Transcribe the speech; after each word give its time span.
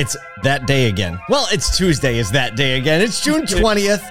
It's 0.00 0.16
that 0.44 0.66
day 0.66 0.88
again. 0.88 1.20
Well, 1.28 1.46
it's 1.52 1.76
Tuesday, 1.76 2.16
is 2.16 2.30
that 2.30 2.56
day 2.56 2.78
again. 2.78 3.02
It's 3.02 3.22
June 3.22 3.42
20th. 3.42 4.02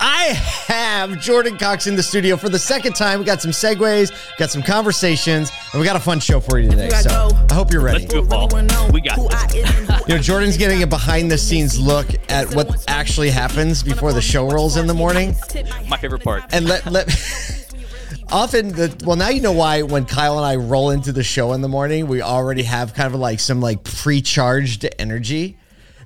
I 0.00 0.28
have 0.68 1.20
Jordan 1.20 1.58
Cox 1.58 1.86
in 1.86 1.96
the 1.96 2.02
studio 2.02 2.38
for 2.38 2.48
the 2.48 2.58
second 2.58 2.94
time. 2.94 3.18
We 3.18 3.26
got 3.26 3.42
some 3.42 3.50
segues, 3.50 4.10
got 4.38 4.50
some 4.50 4.62
conversations, 4.62 5.52
and 5.72 5.80
we 5.80 5.86
got 5.86 5.96
a 5.96 6.00
fun 6.00 6.18
show 6.20 6.40
for 6.40 6.58
you 6.58 6.70
today. 6.70 6.88
So 6.88 7.28
I 7.50 7.52
hope 7.52 7.70
you're 7.70 7.82
ready. 7.82 8.06
Let's 8.06 8.14
do 8.14 8.20
it, 8.20 8.30
Paul. 8.30 8.48
We 8.90 9.02
got 9.02 9.16
this. 9.50 9.98
You 10.08 10.14
know, 10.14 10.22
Jordan's 10.22 10.56
getting 10.56 10.82
a 10.82 10.86
behind 10.86 11.30
the 11.30 11.36
scenes 11.36 11.78
look 11.78 12.06
at 12.30 12.54
what 12.54 12.82
actually 12.88 13.28
happens 13.28 13.82
before 13.82 14.14
the 14.14 14.22
show 14.22 14.50
rolls 14.50 14.78
in 14.78 14.86
the 14.86 14.94
morning. 14.94 15.36
My 15.86 15.98
favorite 15.98 16.24
part. 16.24 16.44
And 16.52 16.64
let 16.64 16.86
let 16.90 17.08
often 18.30 18.68
the 18.68 19.02
well 19.04 19.16
now 19.16 19.28
you 19.28 19.40
know 19.40 19.52
why 19.52 19.82
when 19.82 20.04
Kyle 20.04 20.36
and 20.38 20.46
I 20.46 20.56
roll 20.56 20.90
into 20.90 21.12
the 21.12 21.22
show 21.22 21.52
in 21.52 21.60
the 21.60 21.68
morning, 21.68 22.06
we 22.06 22.22
already 22.22 22.62
have 22.64 22.94
kind 22.94 23.12
of 23.12 23.20
like 23.20 23.40
some 23.40 23.60
like 23.60 23.84
pre-charged 23.84 24.86
energy. 24.98 25.58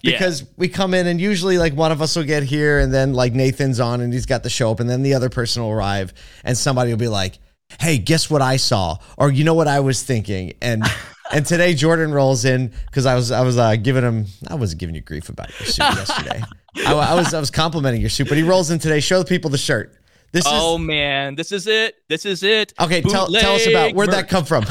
Yeah. 0.02 0.12
Because 0.12 0.44
we 0.56 0.68
come 0.68 0.94
in 0.94 1.06
and 1.06 1.20
usually 1.20 1.58
like 1.58 1.74
one 1.74 1.92
of 1.92 2.02
us 2.02 2.16
will 2.16 2.24
get 2.24 2.42
here 2.42 2.80
and 2.80 2.92
then 2.92 3.14
like 3.14 3.34
Nathan's 3.34 3.78
on 3.78 4.00
and 4.00 4.12
he's 4.12 4.26
got 4.26 4.42
the 4.42 4.50
show 4.50 4.72
up 4.72 4.80
and 4.80 4.90
then 4.90 5.02
the 5.02 5.14
other 5.14 5.30
person 5.30 5.62
will 5.62 5.70
arrive 5.70 6.12
and 6.42 6.58
somebody 6.58 6.90
will 6.90 6.98
be 6.98 7.06
like, 7.06 7.38
"Hey, 7.78 7.98
guess 7.98 8.28
what 8.28 8.42
I 8.42 8.56
saw?" 8.56 8.98
or 9.16 9.30
"You 9.30 9.44
know 9.44 9.54
what 9.54 9.68
I 9.68 9.78
was 9.80 10.02
thinking?" 10.02 10.54
and 10.60 10.82
and 11.32 11.46
today 11.46 11.74
Jordan 11.74 12.12
rolls 12.12 12.44
in 12.44 12.72
because 12.86 13.06
I 13.06 13.14
was 13.14 13.30
I 13.30 13.42
was 13.42 13.56
uh, 13.58 13.76
giving 13.76 14.02
him 14.02 14.26
I 14.48 14.56
wasn't 14.56 14.80
giving 14.80 14.96
you 14.96 15.02
grief 15.02 15.28
about 15.28 15.48
your 15.60 15.68
suit 15.68 15.84
yesterday. 15.84 16.42
I, 16.86 16.94
I 16.94 17.14
was 17.14 17.32
I 17.32 17.38
was 17.38 17.52
complimenting 17.52 18.00
your 18.00 18.10
suit, 18.10 18.28
but 18.28 18.36
he 18.36 18.42
rolls 18.42 18.70
in 18.70 18.80
today. 18.80 18.98
Show 18.98 19.20
the 19.20 19.24
people 19.24 19.50
the 19.50 19.58
shirt. 19.58 19.94
This 20.32 20.44
Oh 20.46 20.76
is 20.76 20.80
man, 20.80 21.34
this 21.34 21.52
is 21.52 21.66
it. 21.66 21.96
This 22.08 22.24
is 22.24 22.42
it. 22.42 22.72
okay. 22.80 23.02
Tell, 23.02 23.26
tell 23.30 23.54
us 23.54 23.66
about 23.66 23.94
where'd 23.94 24.10
that 24.12 24.28
come 24.28 24.44
from. 24.44 24.64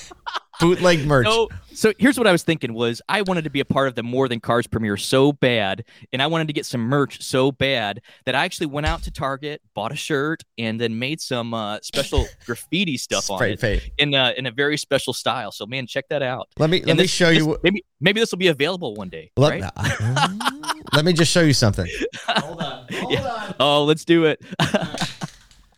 Bootleg 0.60 1.06
merch. 1.06 1.26
So, 1.26 1.48
so 1.78 1.92
here's 1.98 2.18
what 2.18 2.26
I 2.26 2.32
was 2.32 2.42
thinking 2.42 2.74
was 2.74 3.00
I 3.08 3.22
wanted 3.22 3.44
to 3.44 3.50
be 3.50 3.60
a 3.60 3.64
part 3.64 3.86
of 3.86 3.94
the 3.94 4.02
More 4.02 4.28
Than 4.28 4.40
Cars 4.40 4.66
premiere 4.66 4.96
so 4.96 5.32
bad, 5.32 5.84
and 6.12 6.20
I 6.20 6.26
wanted 6.26 6.48
to 6.48 6.52
get 6.52 6.66
some 6.66 6.80
merch 6.80 7.22
so 7.22 7.52
bad 7.52 8.00
that 8.26 8.34
I 8.34 8.44
actually 8.44 8.66
went 8.66 8.86
out 8.86 9.04
to 9.04 9.12
Target, 9.12 9.62
bought 9.74 9.92
a 9.92 9.96
shirt, 9.96 10.42
and 10.58 10.80
then 10.80 10.98
made 10.98 11.20
some 11.20 11.54
uh, 11.54 11.78
special 11.82 12.26
graffiti 12.46 12.96
stuff 12.96 13.30
on 13.30 13.38
Spray 13.38 13.52
it 13.52 13.60
paint. 13.60 13.82
in 13.98 14.12
a, 14.14 14.34
in 14.36 14.46
a 14.46 14.50
very 14.50 14.76
special 14.76 15.12
style. 15.12 15.52
So 15.52 15.66
man, 15.66 15.86
check 15.86 16.08
that 16.08 16.20
out. 16.20 16.48
Let 16.58 16.68
me 16.68 16.80
let 16.80 16.90
And 16.90 16.98
me 16.98 17.06
show 17.06 17.28
this- 17.28 17.38
you. 17.38 17.46
what- 17.46 17.62
Maybe 17.62 17.84
maybe 18.00 18.18
this 18.18 18.32
will 18.32 18.38
be 18.38 18.48
available 18.48 18.94
one 18.96 19.08
day. 19.08 19.30
Let, 19.36 19.60
right? 19.60 19.72
let 20.94 21.04
me 21.04 21.12
just 21.12 21.30
show 21.30 21.42
you 21.42 21.52
something. 21.52 21.86
Hold 22.26 22.60
on. 22.60 22.86
Hold 22.92 23.12
yeah. 23.12 23.22
On. 23.28 23.54
Oh, 23.60 23.84
let's 23.84 24.04
do 24.04 24.24
it. 24.24 24.42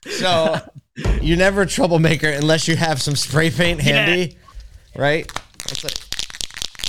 So 0.06 0.56
you're 1.20 1.36
never 1.36 1.60
a 1.62 1.66
troublemaker 1.66 2.28
unless 2.28 2.66
you 2.68 2.76
have 2.76 3.02
some 3.02 3.16
spray 3.16 3.50
paint 3.50 3.80
handy, 3.80 4.38
right? 4.96 5.30
It. 5.66 6.06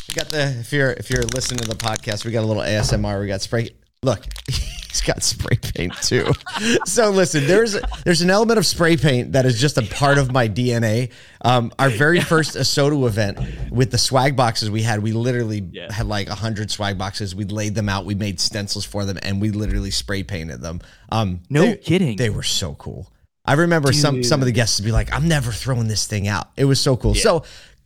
We 0.09 0.14
got 0.16 0.30
the 0.30 0.58
if 0.59 0.72
you're 0.73 0.91
if 0.91 1.09
you're 1.09 1.23
listening 1.23 1.59
to 1.59 1.67
the 1.67 1.75
podcast, 1.75 2.25
we 2.25 2.31
got 2.31 2.44
a 2.44 2.47
little 2.47 2.64
ASMR. 2.64 3.19
We 3.22 3.27
got 3.27 3.41
spray. 3.41 3.69
Look, 4.03 4.25
he's 4.47 5.02
got 5.02 5.22
spray 5.23 5.58
paint 5.58 5.94
too. 6.02 6.31
So 6.86 7.09
listen, 7.09 7.45
there's 7.47 7.77
there's 8.03 8.22
an 8.22 8.30
element 8.30 8.58
of 8.59 8.66
spray 8.66 8.97
paint 8.97 9.31
that 9.33 9.45
is 9.45 9.59
just 9.59 9.77
a 9.77 9.83
part 9.83 10.17
of 10.17 10.31
my 10.31 10.47
DNA. 10.49 11.11
Um, 11.44 11.72
our 11.80 11.89
very 11.89 12.19
first 12.19 12.55
ASOTU 12.55 13.08
event 13.08 13.39
with 13.72 13.92
the 13.92 13.97
swag 13.97 14.36
boxes 14.36 14.69
we 14.69 14.81
had, 14.83 15.02
we 15.02 15.11
literally 15.11 15.67
Yeah. 15.72 15.92
had 15.92 16.08
like 16.08 16.27
a 16.30 16.36
hundred 16.36 16.72
swag 16.72 16.97
boxes. 16.97 17.33
We 17.36 17.45
laid 17.45 17.75
them 17.75 17.89
out, 17.89 18.05
we 18.05 18.16
made 18.16 18.39
stencils 18.39 18.86
for 18.86 19.05
them, 19.05 19.17
and 19.23 19.42
we 19.42 19.49
literally 19.52 19.92
spray 19.92 20.23
painted 20.23 20.61
them. 20.61 20.81
Um, 21.11 21.42
No 21.49 21.61
they- 21.61 21.77
kidding. 21.77 22.16
They 22.17 22.30
were 22.30 22.44
so 22.44 22.73
cool. 22.75 23.11
I 23.44 23.53
remember 23.53 23.92
some 23.92 24.22
some 24.23 24.39
of 24.42 24.45
the 24.45 24.52
guests 24.52 24.80
would 24.80 24.86
be 24.86 24.92
like, 24.92 25.11
"I'm 25.11 25.27
never 25.27 25.52
throwing 25.52 25.88
this 25.88 26.05
thing 26.05 26.27
out." 26.27 26.52
It 26.58 26.66
was 26.66 26.80
so 26.80 26.95
cool. 26.97 27.16
So. 27.16 27.44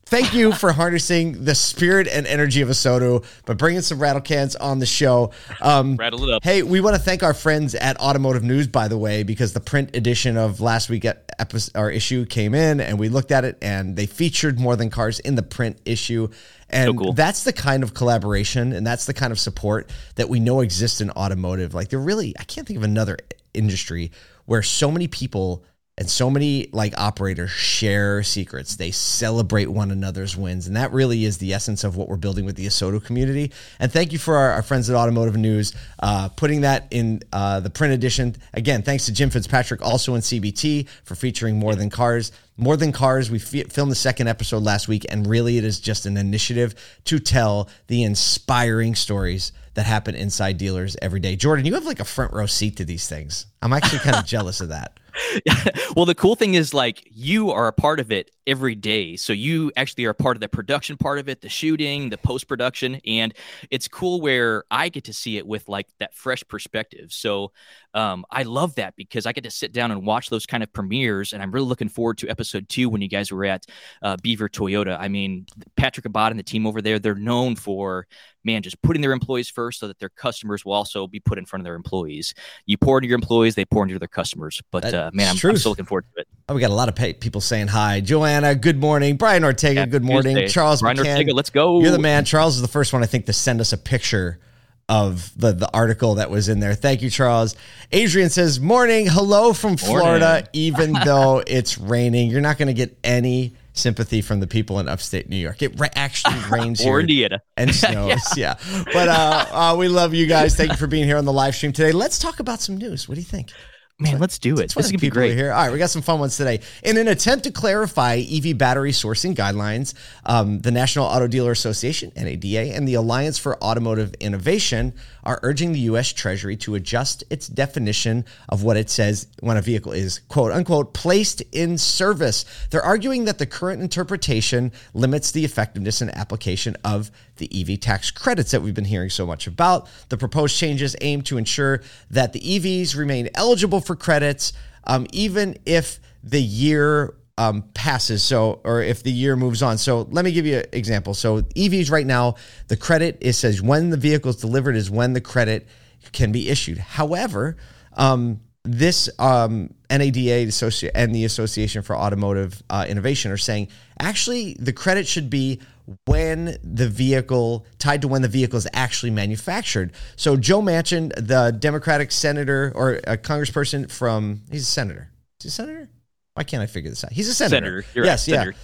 Thank 0.07 0.35
you 0.35 0.51
for 0.51 0.71
harnessing 0.73 1.45
the 1.45 1.55
spirit 1.55 2.07
and 2.07 2.27
energy 2.27 2.61
of 2.61 2.69
ASOTU, 2.69 3.25
but 3.47 3.57
bringing 3.57 3.81
some 3.81 3.99
rattle 3.99 4.21
cans 4.21 4.55
on 4.55 4.77
the 4.77 4.85
show. 4.85 5.31
Um, 5.59 5.97
Rattle 5.97 6.23
it 6.29 6.31
up. 6.31 6.43
Hey, 6.43 6.61
we 6.61 6.79
want 6.79 6.95
to 6.95 7.01
thank 7.01 7.23
our 7.23 7.33
friends 7.33 7.73
at 7.73 7.99
Automotive 7.99 8.43
News, 8.43 8.67
by 8.67 8.87
the 8.87 8.99
way, 8.99 9.23
because 9.23 9.53
the 9.53 9.59
print 9.59 9.95
edition 9.95 10.37
of 10.37 10.61
last 10.61 10.91
week 10.91 11.05
episode 11.05 11.71
or 11.75 11.89
issue 11.89 12.27
came 12.27 12.53
in, 12.53 12.81
and 12.81 12.99
we 12.99 13.09
looked 13.09 13.31
at 13.31 13.45
it, 13.45 13.57
and 13.63 13.95
they 13.95 14.05
featured 14.05 14.59
more 14.59 14.75
than 14.75 14.91
cars 14.91 15.19
in 15.21 15.33
the 15.33 15.41
print 15.41 15.81
issue, 15.85 16.27
and 16.69 16.95
cool. 16.99 17.13
that's 17.13 17.43
the 17.43 17.53
kind 17.53 17.81
of 17.81 17.95
collaboration 17.95 18.73
and 18.73 18.85
that's 18.85 19.05
the 19.05 19.13
kind 19.13 19.31
of 19.31 19.39
support 19.39 19.91
that 20.15 20.29
we 20.29 20.39
know 20.39 20.59
exists 20.59 21.01
in 21.01 21.09
automotive. 21.11 21.73
Like, 21.73 21.89
they're 21.89 21.97
really, 21.97 22.35
I 22.39 22.43
can't 22.43 22.67
think 22.67 22.77
of 22.77 22.83
another 22.83 23.17
industry 23.55 24.11
where 24.45 24.61
so 24.61 24.91
many 24.91 25.07
people 25.07 25.65
and 25.97 26.09
so 26.09 26.29
many 26.29 26.67
like 26.73 26.93
operators 26.97 27.51
share 27.51 28.21
secrets. 28.21 28.75
They 28.75 28.91
celebrate 28.91 29.67
one 29.67 29.91
another's 29.91 30.35
wins. 30.35 30.67
And 30.67 30.75
that 30.75 30.91
really 30.91 31.23
is 31.23 31.37
the 31.37 31.53
essence 31.53 31.85
of 31.85 31.95
what 31.95 32.09
we're 32.09 32.17
building 32.17 32.43
with 32.43 32.57
the 32.57 32.65
ASOTU 32.65 33.03
community. 33.03 33.53
And 33.79 33.91
thank 33.91 34.11
you 34.11 34.19
for 34.19 34.35
our, 34.35 34.51
our 34.51 34.61
friends 34.61 34.89
at 34.89 34.95
Automotive 34.97 35.37
News 35.37 35.73
uh, 35.99 36.27
putting 36.29 36.61
that 36.61 36.87
in 36.91 37.21
uh, 37.31 37.61
the 37.61 37.69
print 37.69 37.93
edition. 37.93 38.35
Again, 38.53 38.81
thanks 38.81 39.05
to 39.05 39.13
Jim 39.13 39.29
Fitzpatrick, 39.29 39.81
also 39.81 40.15
in 40.15 40.21
CBT, 40.21 40.89
for 41.03 41.15
featuring 41.15 41.57
More 41.57 41.75
Than 41.75 41.89
Cars. 41.89 42.33
More 42.57 42.75
Than 42.75 42.91
Cars, 42.91 43.31
we 43.31 43.39
fi- 43.39 43.63
filmed 43.63 43.91
the 43.91 43.95
second 43.95 44.27
episode 44.27 44.63
last 44.63 44.89
week, 44.89 45.05
and 45.09 45.25
really 45.25 45.57
it 45.57 45.63
is 45.63 45.79
just 45.79 46.05
an 46.05 46.17
initiative 46.17 46.75
to 47.05 47.19
tell 47.19 47.69
the 47.87 48.03
inspiring 48.03 48.95
stories 48.95 49.53
that 49.75 49.85
happen 49.85 50.15
inside 50.15 50.57
dealers 50.57 50.97
every 51.01 51.19
day. 51.19 51.35
Jordan, 51.35 51.65
you 51.65 51.73
have 51.73 51.85
like 51.85 51.99
a 51.99 52.05
front 52.05 52.33
row 52.33 52.45
seat 52.45 52.77
to 52.77 52.85
these 52.85 53.07
things. 53.07 53.45
I'm 53.61 53.73
actually 53.73 53.99
kind 53.99 54.15
of 54.17 54.25
jealous 54.27 54.59
of 54.59 54.69
that. 54.69 54.99
well, 55.95 56.05
the 56.05 56.15
cool 56.15 56.35
thing 56.35 56.53
is 56.53 56.73
like 56.73 57.07
you 57.11 57.51
are 57.51 57.67
a 57.67 57.73
part 57.73 57.99
of 57.99 58.11
it 58.11 58.31
every 58.47 58.75
day. 58.75 59.15
So 59.15 59.33
you 59.33 59.71
actually 59.75 60.05
are 60.05 60.11
a 60.11 60.15
part 60.15 60.37
of 60.37 60.41
the 60.41 60.49
production 60.49 60.97
part 60.97 61.19
of 61.19 61.29
it, 61.29 61.41
the 61.41 61.49
shooting, 61.49 62.09
the 62.09 62.17
post 62.17 62.47
production, 62.47 63.01
and 63.05 63.33
it's 63.71 63.87
cool 63.87 64.21
where 64.21 64.63
I 64.69 64.89
get 64.89 65.05
to 65.05 65.13
see 65.13 65.37
it 65.37 65.47
with 65.47 65.67
like 65.67 65.87
that 65.99 66.13
fresh 66.13 66.43
perspective. 66.47 67.11
So 67.11 67.51
um, 67.93 68.25
I 68.29 68.43
love 68.43 68.75
that 68.75 68.95
because 68.95 69.25
I 69.25 69.31
get 69.31 69.45
to 69.45 69.51
sit 69.51 69.71
down 69.71 69.91
and 69.91 70.05
watch 70.05 70.29
those 70.29 70.45
kind 70.45 70.61
of 70.63 70.71
premieres, 70.73 71.33
and 71.33 71.41
I'm 71.41 71.51
really 71.51 71.67
looking 71.67 71.89
forward 71.89 72.17
to 72.19 72.29
episode 72.29 72.69
two 72.69 72.89
when 72.89 73.01
you 73.01 73.07
guys 73.07 73.31
were 73.31 73.45
at 73.45 73.65
uh, 74.01 74.17
Beaver 74.21 74.49
Toyota. 74.49 74.97
I 74.99 75.07
mean, 75.07 75.45
Patrick 75.75 76.05
Abad 76.05 76.31
and 76.31 76.39
the 76.39 76.43
team 76.43 76.67
over 76.67 76.81
there, 76.81 76.99
they're 76.99 77.15
known 77.15 77.55
for 77.55 78.07
man 78.43 78.61
just 78.61 78.81
putting 78.81 79.01
their 79.01 79.11
employees 79.11 79.49
first 79.49 79.79
so 79.79 79.87
that 79.87 79.99
their 79.99 80.09
customers 80.09 80.63
will 80.63 80.73
also 80.73 81.07
be 81.07 81.19
put 81.19 81.37
in 81.37 81.45
front 81.45 81.61
of 81.61 81.63
their 81.65 81.75
employees. 81.75 82.33
You 82.65 82.77
pour 82.77 82.99
into 82.99 83.07
your 83.07 83.15
employees, 83.15 83.55
they 83.55 83.65
pour 83.65 83.83
into 83.83 83.97
their 83.97 84.07
customers. 84.07 84.61
But 84.71 84.83
That's 84.83 84.93
uh, 84.93 85.04
man, 85.13 85.27
I'm, 85.27 85.49
I'm 85.49 85.57
still 85.57 85.71
looking 85.71 85.85
forward 85.85 86.05
to 86.15 86.21
it. 86.21 86.27
Oh, 86.47 86.53
we 86.55 86.61
got 86.61 86.69
a 86.69 86.75
lot 86.75 86.89
of 86.89 87.19
people 87.19 87.41
saying 87.41 87.67
hi. 87.67 88.01
Joanna, 88.01 88.53
good 88.55 88.79
morning. 88.79 89.17
Brian 89.17 89.43
Ortega, 89.43 89.81
Happy 89.81 89.91
good 89.91 90.03
morning. 90.03 90.35
Tuesday. 90.35 90.53
Charles 90.53 90.81
Brian 90.81 90.97
McCann, 90.97 91.11
Ortega, 91.11 91.33
let's 91.33 91.49
go. 91.49 91.81
You're 91.81 91.91
the 91.91 91.99
man. 91.99 92.25
Charles 92.25 92.55
is 92.55 92.61
the 92.61 92.67
first 92.67 92.93
one, 92.93 93.01
I 93.01 93.07
think, 93.07 93.25
to 93.25 93.33
send 93.33 93.61
us 93.61 93.73
a 93.73 93.77
picture 93.77 94.39
of 94.87 95.31
the, 95.39 95.51
the 95.51 95.69
article 95.73 96.15
that 96.15 96.29
was 96.29 96.47
in 96.47 96.59
there. 96.59 96.75
Thank 96.75 97.01
you, 97.01 97.09
Charles. 97.09 97.55
Adrian 97.91 98.29
says, 98.29 98.59
Morning. 98.59 99.07
Hello 99.07 99.53
from 99.53 99.77
Florida, 99.77 100.47
even 100.53 100.93
though 100.93 101.41
it's 101.47 101.77
raining. 101.77 102.29
You're 102.29 102.41
not 102.41 102.57
going 102.59 102.67
to 102.67 102.73
get 102.73 102.95
any 103.03 103.55
sympathy 103.73 104.21
from 104.21 104.39
the 104.39 104.47
people 104.47 104.79
in 104.79 104.87
upstate 104.87 105.27
New 105.27 105.35
York. 105.37 105.61
It 105.61 105.79
ra- 105.79 105.87
actually 105.95 106.35
rains 106.51 106.81
or 106.81 106.83
here 106.83 106.99
Indiana. 106.99 107.41
and 107.57 107.73
snows. 107.75 108.37
yeah. 108.37 108.55
But 108.93 109.07
uh, 109.07 109.45
uh, 109.51 109.75
we 109.77 109.87
love 109.87 110.13
you 110.13 110.27
guys. 110.27 110.55
Thank 110.55 110.71
you 110.71 110.77
for 110.77 110.87
being 110.87 111.05
here 111.05 111.17
on 111.17 111.25
the 111.25 111.33
live 111.33 111.55
stream 111.55 111.71
today. 111.73 111.91
Let's 111.91 112.19
talk 112.19 112.39
about 112.39 112.61
some 112.61 112.77
news. 112.77 113.09
What 113.09 113.15
do 113.15 113.21
you 113.21 113.25
think? 113.25 113.51
Man, 113.97 114.19
let's 114.19 114.39
do 114.39 114.59
it. 114.59 114.73
This 114.75 114.87
is 114.87 114.91
gonna 114.91 114.99
be 114.99 115.09
great. 115.09 115.37
Here. 115.37 115.53
All 115.53 115.63
right, 115.63 115.71
we 115.71 115.77
got 115.77 115.89
some 115.89 116.01
fun 116.01 116.19
ones 116.19 116.35
today. 116.35 116.59
In 116.83 116.97
an 116.97 117.07
attempt 117.07 117.45
to 117.45 117.51
clarify 117.51 118.15
EV 118.17 118.57
battery 118.57 118.91
sourcing 118.91 119.33
guidelines, 119.33 119.93
um, 120.25 120.59
the 120.59 120.71
National 120.71 121.05
Auto 121.05 121.27
Dealer 121.27 121.51
Association 121.51 122.11
(NADA) 122.13 122.75
and 122.75 122.85
the 122.85 122.95
Alliance 122.95 123.37
for 123.37 123.57
Automotive 123.63 124.13
Innovation 124.15 124.91
are 125.23 125.39
urging 125.43 125.71
the 125.71 125.79
U.S. 125.79 126.11
Treasury 126.11 126.57
to 126.57 126.75
adjust 126.75 127.23
its 127.29 127.47
definition 127.47 128.25
of 128.49 128.63
what 128.63 128.75
it 128.75 128.89
says 128.89 129.27
when 129.39 129.55
a 129.55 129.61
vehicle 129.61 129.93
is 129.93 130.19
"quote 130.27 130.51
unquote" 130.51 130.93
placed 130.93 131.41
in 131.53 131.77
service. 131.77 132.43
They're 132.71 132.83
arguing 132.83 133.23
that 133.25 133.37
the 133.37 133.45
current 133.45 133.81
interpretation 133.81 134.73
limits 134.93 135.31
the 135.31 135.45
effectiveness 135.45 136.01
and 136.01 136.13
application 136.17 136.75
of 136.83 137.11
the 137.37 137.49
EV 137.53 137.79
tax 137.79 138.11
credits 138.11 138.51
that 138.51 138.61
we've 138.61 138.73
been 138.73 138.85
hearing 138.85 139.09
so 139.09 139.25
much 139.25 139.47
about. 139.47 139.87
The 140.09 140.17
proposed 140.17 140.57
changes 140.57 140.97
aim 140.99 141.21
to 141.23 141.37
ensure 141.37 141.81
that 142.09 142.33
the 142.33 142.39
EVs 142.39 142.95
remain 142.95 143.29
eligible 143.35 143.81
for 143.85 143.95
credits, 143.95 144.53
um, 144.85 145.07
even 145.11 145.57
if 145.65 145.99
the 146.23 146.41
year 146.41 147.15
um, 147.37 147.63
passes. 147.73 148.23
So, 148.23 148.61
or 148.63 148.81
if 148.81 149.03
the 149.03 149.11
year 149.11 149.35
moves 149.35 149.61
on. 149.61 149.77
So, 149.77 150.07
let 150.11 150.25
me 150.25 150.31
give 150.31 150.45
you 150.45 150.57
an 150.57 150.65
example. 150.71 151.13
So, 151.13 151.41
EVs 151.41 151.91
right 151.91 152.05
now, 152.05 152.35
the 152.67 152.77
credit 152.77 153.17
it 153.21 153.33
says 153.33 153.61
when 153.61 153.89
the 153.89 153.97
vehicle 153.97 154.29
is 154.29 154.37
delivered 154.37 154.75
is 154.75 154.89
when 154.89 155.13
the 155.13 155.21
credit 155.21 155.67
can 156.11 156.31
be 156.31 156.49
issued. 156.49 156.77
However, 156.77 157.57
um, 157.93 158.41
this 158.63 159.09
um, 159.19 159.73
NADA 159.89 160.51
and 160.95 161.15
the 161.15 161.25
Association 161.25 161.81
for 161.81 161.95
Automotive 161.95 162.61
uh, 162.69 162.85
Innovation 162.87 163.31
are 163.31 163.37
saying 163.37 163.67
actually 163.99 164.55
the 164.59 164.73
credit 164.73 165.07
should 165.07 165.29
be 165.29 165.61
when 166.05 166.57
the 166.63 166.89
vehicle 166.89 167.65
tied 167.77 168.01
to 168.01 168.07
when 168.07 168.21
the 168.21 168.27
vehicle 168.27 168.57
is 168.57 168.67
actually 168.73 169.11
manufactured. 169.11 169.91
So 170.15 170.35
Joe 170.35 170.61
Manchin, 170.61 171.13
the 171.15 171.55
Democratic 171.57 172.11
senator 172.11 172.71
or 172.75 172.95
a 173.05 173.17
congressperson 173.17 173.91
from 173.91 174.41
he's 174.51 174.63
a 174.63 174.65
senator. 174.65 175.11
Is 175.39 175.43
he 175.43 175.47
a 175.49 175.51
senator? 175.51 175.89
Why 176.33 176.43
can't 176.43 176.63
I 176.63 176.65
figure 176.65 176.89
this 176.89 177.03
out? 177.03 177.11
He's 177.11 177.29
a 177.29 177.33
senator. 177.33 177.55
Senator. 177.55 177.85
You're 177.93 178.03
right, 178.03 178.11
yes, 178.11 178.27
yeah. 178.27 178.35
senator. 178.35 178.57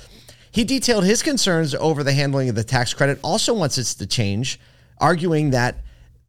he 0.52 0.64
detailed 0.64 1.04
his 1.04 1.24
concerns 1.24 1.74
over 1.76 2.04
the 2.04 2.14
handling 2.14 2.50
of 2.50 2.56
the 2.56 2.64
tax 2.64 2.94
credit, 2.94 3.20
also 3.24 3.54
wants 3.54 3.78
it 3.78 3.86
to 3.86 4.08
change, 4.08 4.60
arguing 5.00 5.52
that 5.52 5.78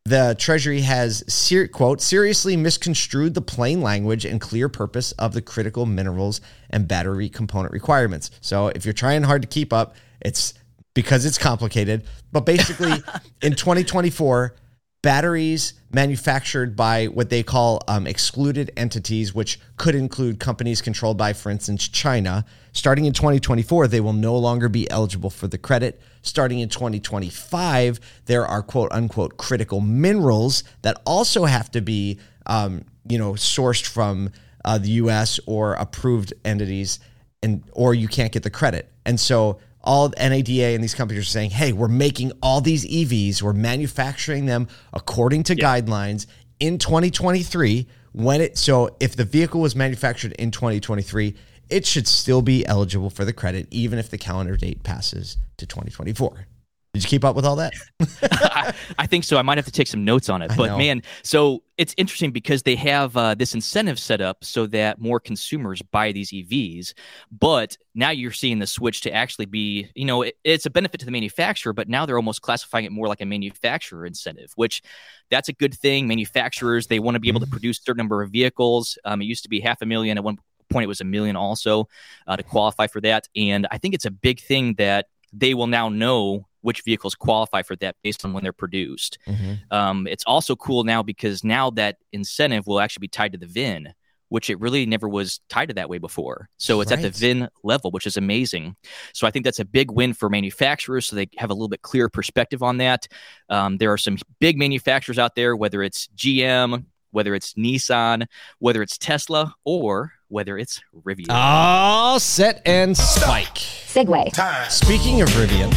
the 0.04 0.34
Treasury 0.38 0.80
has, 0.80 1.22
ser- 1.32 1.68
quote, 1.68 2.00
seriously 2.00 2.56
misconstrued 2.56 3.34
the 3.34 3.40
plain 3.40 3.80
language 3.80 4.24
and 4.24 4.40
clear 4.40 4.68
purpose 4.68 5.12
of 5.12 5.32
the 5.32 5.42
critical 5.42 5.86
minerals 5.86 6.40
and 6.70 6.88
battery 6.88 7.28
component 7.28 7.72
requirements. 7.72 8.30
So 8.40 8.68
if 8.68 8.84
you're 8.84 8.94
trying 8.94 9.22
hard 9.22 9.42
to 9.42 9.48
keep 9.48 9.72
up, 9.72 9.94
it's 10.20 10.54
because 10.94 11.24
it's 11.24 11.38
complicated. 11.38 12.04
But 12.30 12.46
basically, 12.46 12.92
in 13.42 13.54
2024, 13.54 14.54
batteries 15.02 15.74
manufactured 15.92 16.76
by 16.76 17.06
what 17.06 17.28
they 17.28 17.42
call 17.42 17.82
um, 17.88 18.06
excluded 18.06 18.70
entities, 18.76 19.34
which 19.34 19.60
could 19.76 19.94
include 19.94 20.38
companies 20.38 20.80
controlled 20.80 21.18
by, 21.18 21.32
for 21.32 21.50
instance, 21.50 21.88
China. 21.88 22.44
Starting 22.72 23.04
in 23.04 23.12
2024, 23.12 23.88
they 23.88 24.00
will 24.00 24.12
no 24.12 24.36
longer 24.36 24.68
be 24.68 24.88
eligible 24.90 25.28
for 25.28 25.48
the 25.48 25.58
credit. 25.58 26.00
Starting 26.22 26.60
in 26.60 26.68
2025, 26.68 28.00
there 28.26 28.46
are 28.46 28.62
quote 28.62 28.92
unquote 28.92 29.36
critical 29.36 29.80
minerals 29.80 30.62
that 30.82 31.00
also 31.04 31.44
have 31.44 31.70
to 31.72 31.82
be, 31.82 32.18
um, 32.46 32.84
you 33.06 33.18
know, 33.18 33.32
sourced 33.32 33.84
from 33.84 34.30
uh, 34.64 34.78
the 34.78 34.90
U.S. 34.90 35.40
or 35.46 35.74
approved 35.74 36.32
entities, 36.44 37.00
and 37.42 37.64
or 37.72 37.92
you 37.92 38.06
can't 38.06 38.32
get 38.32 38.44
the 38.44 38.50
credit. 38.50 38.88
And 39.04 39.18
so 39.18 39.58
all 39.82 40.08
NADA 40.10 40.74
and 40.74 40.82
these 40.82 40.94
companies 40.94 41.22
are 41.22 41.26
saying, 41.26 41.50
hey, 41.50 41.72
we're 41.72 41.88
making 41.88 42.32
all 42.42 42.60
these 42.60 42.86
EVs, 42.86 43.42
we're 43.42 43.52
manufacturing 43.52 44.46
them 44.46 44.68
according 44.92 45.42
to 45.44 45.56
yeah. 45.56 45.64
guidelines 45.64 46.26
in 46.60 46.78
2023. 46.78 47.86
When 48.12 48.40
it 48.42 48.58
so 48.58 48.94
if 49.00 49.16
the 49.16 49.24
vehicle 49.24 49.60
was 49.60 49.74
manufactured 49.74 50.32
in 50.32 50.50
2023, 50.50 51.34
it 51.70 51.86
should 51.86 52.06
still 52.06 52.42
be 52.42 52.66
eligible 52.66 53.08
for 53.08 53.24
the 53.24 53.32
credit, 53.32 53.66
even 53.70 53.98
if 53.98 54.10
the 54.10 54.18
calendar 54.18 54.56
date 54.56 54.82
passes 54.82 55.38
to 55.56 55.66
2024. 55.66 56.46
Did 56.94 57.04
you 57.04 57.08
keep 57.08 57.24
up 57.24 57.34
with 57.34 57.46
all 57.46 57.56
that? 57.56 57.72
I, 58.22 58.74
I, 58.98 59.06
think 59.06 59.24
so. 59.24 59.38
I 59.38 59.42
might 59.42 59.56
have 59.56 59.64
to 59.64 59.72
take 59.72 59.86
some 59.86 60.04
notes 60.04 60.28
on 60.28 60.42
it. 60.42 60.52
But 60.54 60.76
man, 60.76 61.02
so 61.22 61.62
it's 61.78 61.94
interesting 61.96 62.32
because 62.32 62.64
they 62.64 62.76
have 62.76 63.16
uh, 63.16 63.34
this 63.34 63.54
incentive 63.54 63.98
set 63.98 64.20
up 64.20 64.44
so 64.44 64.66
that 64.66 65.00
more 65.00 65.18
consumers 65.18 65.80
buy 65.80 66.12
these 66.12 66.32
EVs. 66.32 66.92
But 67.30 67.78
now 67.94 68.10
you're 68.10 68.30
seeing 68.30 68.58
the 68.58 68.66
switch 68.66 69.00
to 69.02 69.12
actually 69.12 69.46
be, 69.46 69.88
you 69.94 70.04
know, 70.04 70.20
it, 70.20 70.36
it's 70.44 70.66
a 70.66 70.70
benefit 70.70 71.00
to 71.00 71.06
the 71.06 71.12
manufacturer, 71.12 71.72
but 71.72 71.88
now 71.88 72.04
they're 72.04 72.18
almost 72.18 72.42
classifying 72.42 72.84
it 72.84 72.92
more 72.92 73.08
like 73.08 73.22
a 73.22 73.26
manufacturer 73.26 74.04
incentive, 74.04 74.52
which 74.56 74.82
that's 75.30 75.48
a 75.48 75.54
good 75.54 75.72
thing. 75.72 76.06
Manufacturers, 76.06 76.88
they 76.88 76.98
want 76.98 77.14
to 77.14 77.20
be 77.20 77.28
able 77.28 77.40
to 77.40 77.46
mm-hmm. 77.46 77.52
produce 77.52 77.78
a 77.78 77.82
certain 77.84 77.98
number 77.98 78.22
of 78.22 78.30
vehicles. 78.30 78.98
Um, 79.06 79.22
it 79.22 79.24
used 79.24 79.44
to 79.44 79.48
be 79.48 79.60
half 79.60 79.80
a 79.80 79.86
million. 79.86 80.18
At 80.18 80.24
one 80.24 80.36
point, 80.70 80.84
it 80.84 80.88
was 80.88 81.00
a 81.00 81.04
million 81.04 81.36
also 81.36 81.88
uh, 82.26 82.36
to 82.36 82.42
qualify 82.42 82.86
for 82.86 83.00
that. 83.00 83.28
And 83.34 83.66
I 83.70 83.78
think 83.78 83.94
it's 83.94 84.04
a 84.04 84.10
big 84.10 84.40
thing 84.40 84.74
that 84.74 85.06
they 85.32 85.54
will 85.54 85.66
now 85.66 85.88
know 85.88 86.46
which 86.62 86.82
vehicles 86.82 87.14
qualify 87.14 87.62
for 87.62 87.76
that 87.76 87.96
based 88.02 88.24
on 88.24 88.32
when 88.32 88.42
they're 88.42 88.52
produced. 88.52 89.18
Mm-hmm. 89.26 89.54
Um, 89.70 90.06
it's 90.06 90.24
also 90.26 90.56
cool 90.56 90.84
now 90.84 91.02
because 91.02 91.44
now 91.44 91.70
that 91.70 91.96
incentive 92.12 92.66
will 92.66 92.80
actually 92.80 93.02
be 93.02 93.08
tied 93.08 93.32
to 93.32 93.38
the 93.38 93.46
VIN, 93.46 93.92
which 94.28 94.48
it 94.48 94.58
really 94.60 94.86
never 94.86 95.08
was 95.08 95.40
tied 95.48 95.68
to 95.68 95.74
that 95.74 95.88
way 95.88 95.98
before. 95.98 96.48
So 96.56 96.80
it's 96.80 96.90
right. 96.90 97.04
at 97.04 97.12
the 97.12 97.18
VIN 97.18 97.48
level, 97.64 97.90
which 97.90 98.06
is 98.06 98.16
amazing. 98.16 98.76
So 99.12 99.26
I 99.26 99.30
think 99.30 99.44
that's 99.44 99.58
a 99.58 99.64
big 99.64 99.90
win 99.90 100.14
for 100.14 100.30
manufacturers. 100.30 101.06
So 101.06 101.16
they 101.16 101.28
have 101.36 101.50
a 101.50 101.54
little 101.54 101.68
bit 101.68 101.82
clearer 101.82 102.08
perspective 102.08 102.62
on 102.62 102.78
that. 102.78 103.08
Um, 103.48 103.78
there 103.78 103.92
are 103.92 103.98
some 103.98 104.16
big 104.38 104.56
manufacturers 104.56 105.18
out 105.18 105.34
there, 105.34 105.56
whether 105.56 105.82
it's 105.82 106.08
GM, 106.16 106.84
whether 107.12 107.34
it's 107.34 107.54
Nissan, 107.54 108.26
whether 108.58 108.82
it's 108.82 108.98
Tesla, 108.98 109.54
or 109.64 110.12
whether 110.28 110.58
it's 110.58 110.80
Rivian. 111.04 111.26
All 111.30 112.18
set 112.18 112.62
and 112.66 112.96
spike. 112.96 113.54
Segway. 113.54 114.32
Time. 114.32 114.68
Speaking 114.70 115.20
of 115.22 115.28
Rivian, 115.30 115.70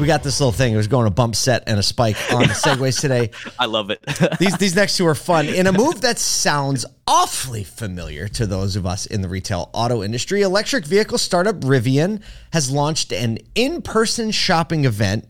we 0.00 0.06
got 0.06 0.22
this 0.22 0.40
little 0.40 0.50
thing. 0.50 0.72
It 0.72 0.78
was 0.78 0.88
going 0.88 1.04
to 1.04 1.10
bump 1.10 1.36
set 1.36 1.64
and 1.66 1.78
a 1.78 1.82
spike 1.82 2.16
on 2.32 2.42
the 2.42 2.54
segways 2.54 2.98
today. 2.98 3.30
I 3.58 3.66
love 3.66 3.90
it. 3.90 4.00
these 4.38 4.56
these 4.56 4.74
next 4.74 4.96
two 4.96 5.06
are 5.06 5.14
fun. 5.14 5.46
In 5.46 5.66
a 5.66 5.72
move 5.72 6.00
that 6.00 6.18
sounds 6.18 6.86
awfully 7.06 7.64
familiar 7.64 8.26
to 8.28 8.46
those 8.46 8.76
of 8.76 8.86
us 8.86 9.04
in 9.04 9.20
the 9.20 9.28
retail 9.28 9.68
auto 9.74 10.02
industry, 10.02 10.40
electric 10.40 10.86
vehicle 10.86 11.18
startup 11.18 11.56
Rivian 11.56 12.22
has 12.54 12.70
launched 12.70 13.12
an 13.12 13.38
in-person 13.54 14.30
shopping 14.30 14.86
event 14.86 15.28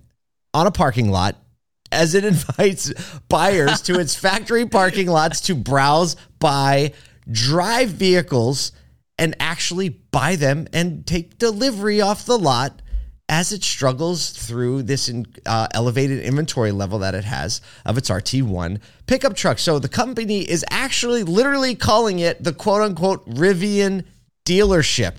on 0.54 0.68
a 0.68 0.70
parking 0.70 1.10
lot 1.10 1.36
as 1.92 2.14
it 2.14 2.24
invites 2.32 2.92
buyers 3.28 3.82
to 3.82 3.98
its 3.98 4.14
factory 4.14 4.66
parking 4.66 5.08
lots 5.08 5.40
to 5.42 5.54
browse, 5.54 6.16
buy, 6.38 6.92
drive 7.30 7.90
vehicles 7.90 8.72
and 9.18 9.36
actually 9.38 9.90
buy 9.90 10.36
them 10.36 10.66
and 10.72 11.06
take 11.06 11.38
delivery 11.38 12.00
off 12.00 12.24
the 12.24 12.38
lot 12.38 12.80
as 13.30 13.52
it 13.52 13.62
struggles 13.62 14.30
through 14.30 14.82
this 14.82 15.08
in, 15.08 15.24
uh, 15.46 15.68
elevated 15.72 16.20
inventory 16.20 16.72
level 16.72 16.98
that 16.98 17.14
it 17.14 17.22
has 17.22 17.60
of 17.86 17.96
its 17.96 18.10
RT1 18.10 18.80
pickup 19.06 19.36
truck. 19.36 19.60
So 19.60 19.78
the 19.78 19.88
company 19.88 20.40
is 20.40 20.64
actually 20.68 21.22
literally 21.22 21.76
calling 21.76 22.18
it 22.18 22.42
the 22.42 22.52
quote 22.52 22.82
unquote 22.82 23.24
Rivian 23.30 24.04
dealership. 24.44 25.18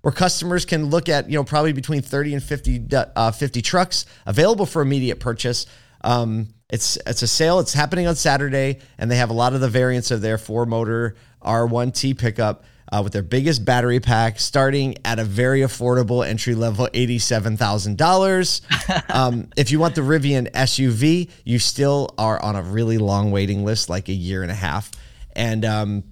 Where 0.00 0.12
customers 0.12 0.66
can 0.66 0.86
look 0.86 1.08
at, 1.08 1.30
you 1.30 1.38
know, 1.38 1.44
probably 1.44 1.72
between 1.72 2.02
30 2.02 2.34
and 2.34 2.42
50, 2.42 2.88
uh, 2.92 3.30
50 3.30 3.62
trucks 3.62 4.04
available 4.26 4.66
for 4.66 4.82
immediate 4.82 5.18
purchase. 5.18 5.64
Um, 6.04 6.48
it's 6.70 6.98
it's 7.06 7.22
a 7.22 7.26
sale. 7.26 7.58
It's 7.58 7.72
happening 7.72 8.06
on 8.06 8.14
Saturday, 8.14 8.78
and 8.98 9.10
they 9.10 9.16
have 9.16 9.30
a 9.30 9.34
lot 9.34 9.54
of 9.54 9.60
the 9.60 9.68
variants 9.68 10.10
of 10.10 10.20
their 10.20 10.38
four 10.38 10.66
motor 10.66 11.16
R1T 11.42 12.18
pickup 12.18 12.64
uh, 12.92 13.00
with 13.02 13.12
their 13.12 13.22
biggest 13.22 13.64
battery 13.64 14.00
pack, 14.00 14.38
starting 14.38 14.96
at 15.04 15.18
a 15.18 15.24
very 15.24 15.60
affordable 15.60 16.26
entry 16.26 16.54
level 16.54 16.88
$87,000. 16.92 19.10
um, 19.14 19.48
if 19.56 19.70
you 19.70 19.78
want 19.78 19.94
the 19.94 20.02
Rivian 20.02 20.50
SUV, 20.52 21.30
you 21.44 21.58
still 21.58 22.14
are 22.18 22.40
on 22.40 22.56
a 22.56 22.62
really 22.62 22.98
long 22.98 23.30
waiting 23.30 23.64
list, 23.64 23.88
like 23.88 24.08
a 24.08 24.12
year 24.12 24.42
and 24.42 24.50
a 24.50 24.54
half. 24.54 24.90
And 25.34 25.64
um, 25.64 26.04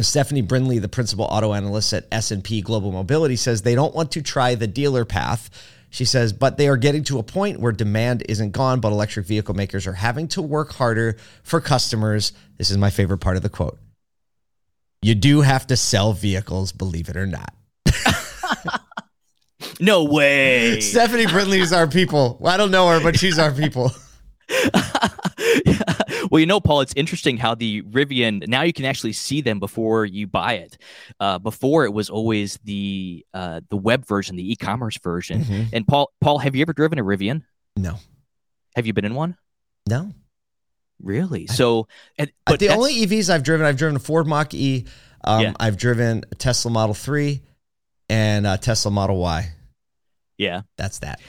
Stephanie 0.00 0.42
Brinley, 0.42 0.80
the 0.80 0.88
principal 0.88 1.26
auto 1.26 1.52
analyst 1.52 1.92
at 1.92 2.06
S&P 2.10 2.62
Global 2.62 2.92
Mobility, 2.92 3.36
says 3.36 3.62
they 3.62 3.74
don't 3.74 3.94
want 3.94 4.12
to 4.12 4.22
try 4.22 4.54
the 4.54 4.66
dealer 4.66 5.04
path. 5.04 5.50
She 5.92 6.06
says, 6.06 6.32
but 6.32 6.56
they 6.56 6.68
are 6.68 6.78
getting 6.78 7.04
to 7.04 7.18
a 7.18 7.22
point 7.22 7.60
where 7.60 7.70
demand 7.70 8.24
isn't 8.26 8.52
gone, 8.52 8.80
but 8.80 8.92
electric 8.92 9.26
vehicle 9.26 9.54
makers 9.54 9.86
are 9.86 9.92
having 9.92 10.26
to 10.28 10.40
work 10.40 10.72
harder 10.72 11.18
for 11.42 11.60
customers. 11.60 12.32
This 12.56 12.70
is 12.70 12.78
my 12.78 12.88
favorite 12.88 13.18
part 13.18 13.36
of 13.36 13.42
the 13.42 13.50
quote 13.50 13.78
you 15.02 15.14
do 15.14 15.40
have 15.42 15.66
to 15.66 15.76
sell 15.76 16.12
vehicles, 16.12 16.72
believe 16.72 17.08
it 17.08 17.16
or 17.16 17.26
not. 17.26 17.52
no 19.80 20.04
way. 20.04 20.80
Stephanie 20.80 21.26
Brinley 21.26 21.60
is 21.60 21.72
our 21.72 21.88
people. 21.88 22.40
I 22.44 22.56
don't 22.56 22.70
know 22.70 22.88
her, 22.88 23.00
but 23.00 23.18
she's 23.18 23.38
our 23.38 23.50
people. 23.50 23.90
well, 26.32 26.40
you 26.40 26.46
know, 26.46 26.60
Paul, 26.60 26.80
it's 26.80 26.94
interesting 26.96 27.36
how 27.36 27.54
the 27.54 27.82
Rivian 27.82 28.48
now 28.48 28.62
you 28.62 28.72
can 28.72 28.86
actually 28.86 29.12
see 29.12 29.42
them 29.42 29.60
before 29.60 30.06
you 30.06 30.26
buy 30.26 30.54
it. 30.54 30.78
Uh, 31.20 31.38
before 31.38 31.84
it 31.84 31.92
was 31.92 32.08
always 32.08 32.58
the 32.64 33.26
uh, 33.34 33.60
the 33.68 33.76
web 33.76 34.06
version, 34.06 34.36
the 34.36 34.52
e-commerce 34.52 34.96
version. 34.96 35.44
Mm-hmm. 35.44 35.62
And 35.74 35.86
Paul, 35.86 36.10
Paul, 36.22 36.38
have 36.38 36.56
you 36.56 36.62
ever 36.62 36.72
driven 36.72 36.98
a 36.98 37.04
Rivian? 37.04 37.42
No. 37.76 37.98
Have 38.74 38.86
you 38.86 38.94
been 38.94 39.04
in 39.04 39.14
one? 39.14 39.36
No. 39.86 40.14
Really? 41.02 41.48
So, 41.48 41.86
and, 42.16 42.32
but 42.46 42.60
the 42.60 42.70
only 42.70 42.94
EVs 42.94 43.28
I've 43.28 43.42
driven, 43.42 43.66
I've 43.66 43.76
driven 43.76 43.96
a 43.96 44.00
Ford 44.00 44.26
Mach 44.26 44.54
E. 44.54 44.86
Um, 45.24 45.42
yeah. 45.42 45.52
I've 45.60 45.76
driven 45.76 46.24
a 46.32 46.34
Tesla 46.34 46.70
Model 46.70 46.94
Three 46.94 47.42
and 48.08 48.46
a 48.46 48.56
Tesla 48.56 48.90
Model 48.90 49.18
Y. 49.18 49.52
Yeah, 50.38 50.62
that's 50.78 51.00
that. 51.00 51.20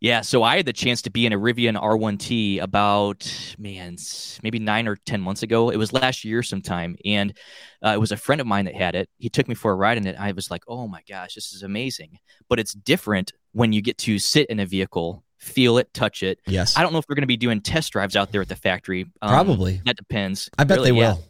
Yeah, 0.00 0.20
so 0.20 0.42
I 0.42 0.58
had 0.58 0.66
the 0.66 0.74
chance 0.74 1.02
to 1.02 1.10
be 1.10 1.24
in 1.24 1.32
a 1.32 1.38
Rivian 1.38 1.80
R1T 1.80 2.60
about 2.60 3.56
man, 3.58 3.96
maybe 4.42 4.58
nine 4.58 4.88
or 4.88 4.96
ten 4.96 5.22
months 5.22 5.42
ago. 5.42 5.70
It 5.70 5.76
was 5.76 5.92
last 5.92 6.22
year 6.24 6.42
sometime, 6.42 6.96
and 7.04 7.36
uh, 7.84 7.90
it 7.90 8.00
was 8.00 8.12
a 8.12 8.16
friend 8.16 8.40
of 8.40 8.46
mine 8.46 8.66
that 8.66 8.74
had 8.74 8.94
it. 8.94 9.08
He 9.18 9.30
took 9.30 9.48
me 9.48 9.54
for 9.54 9.72
a 9.72 9.74
ride 9.74 9.96
in 9.96 10.06
it. 10.06 10.16
I 10.18 10.32
was 10.32 10.50
like, 10.50 10.64
"Oh 10.68 10.86
my 10.86 11.00
gosh, 11.08 11.34
this 11.34 11.52
is 11.54 11.62
amazing!" 11.62 12.18
But 12.48 12.60
it's 12.60 12.74
different 12.74 13.32
when 13.52 13.72
you 13.72 13.80
get 13.80 13.96
to 13.98 14.18
sit 14.18 14.48
in 14.48 14.60
a 14.60 14.66
vehicle 14.66 15.24
feel 15.38 15.78
it, 15.78 15.92
touch 15.94 16.22
it. 16.22 16.40
Yes. 16.46 16.76
I 16.76 16.82
don't 16.82 16.92
know 16.92 16.98
if 16.98 17.06
we're 17.08 17.14
going 17.14 17.22
to 17.22 17.28
be 17.28 17.36
doing 17.36 17.60
test 17.60 17.92
drives 17.92 18.16
out 18.16 18.32
there 18.32 18.42
at 18.42 18.48
the 18.48 18.56
factory. 18.56 19.02
Um, 19.22 19.30
Probably. 19.30 19.80
That 19.84 19.96
depends. 19.96 20.50
I 20.58 20.64
bet 20.64 20.78
really, 20.78 20.90
they 20.90 20.98
will. 20.98 21.22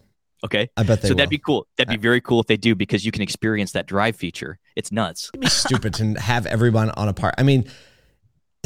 Okay. 0.44 0.68
I 0.76 0.82
bet 0.82 1.02
they 1.02 1.08
so 1.08 1.12
will. 1.12 1.18
that'd 1.18 1.30
be 1.30 1.38
cool. 1.38 1.66
That'd 1.76 1.90
be 1.90 2.00
very 2.00 2.20
cool 2.20 2.40
if 2.40 2.46
they 2.46 2.56
do 2.56 2.74
because 2.74 3.04
you 3.04 3.12
can 3.12 3.22
experience 3.22 3.72
that 3.72 3.86
drive 3.86 4.16
feature. 4.16 4.58
It's 4.74 4.92
nuts. 4.92 5.30
It'd 5.34 5.40
be 5.40 5.48
stupid 5.48 5.94
to 5.94 6.14
have 6.20 6.46
everyone 6.46 6.90
on 6.90 7.08
a 7.08 7.12
part. 7.12 7.34
I 7.38 7.42
mean, 7.42 7.68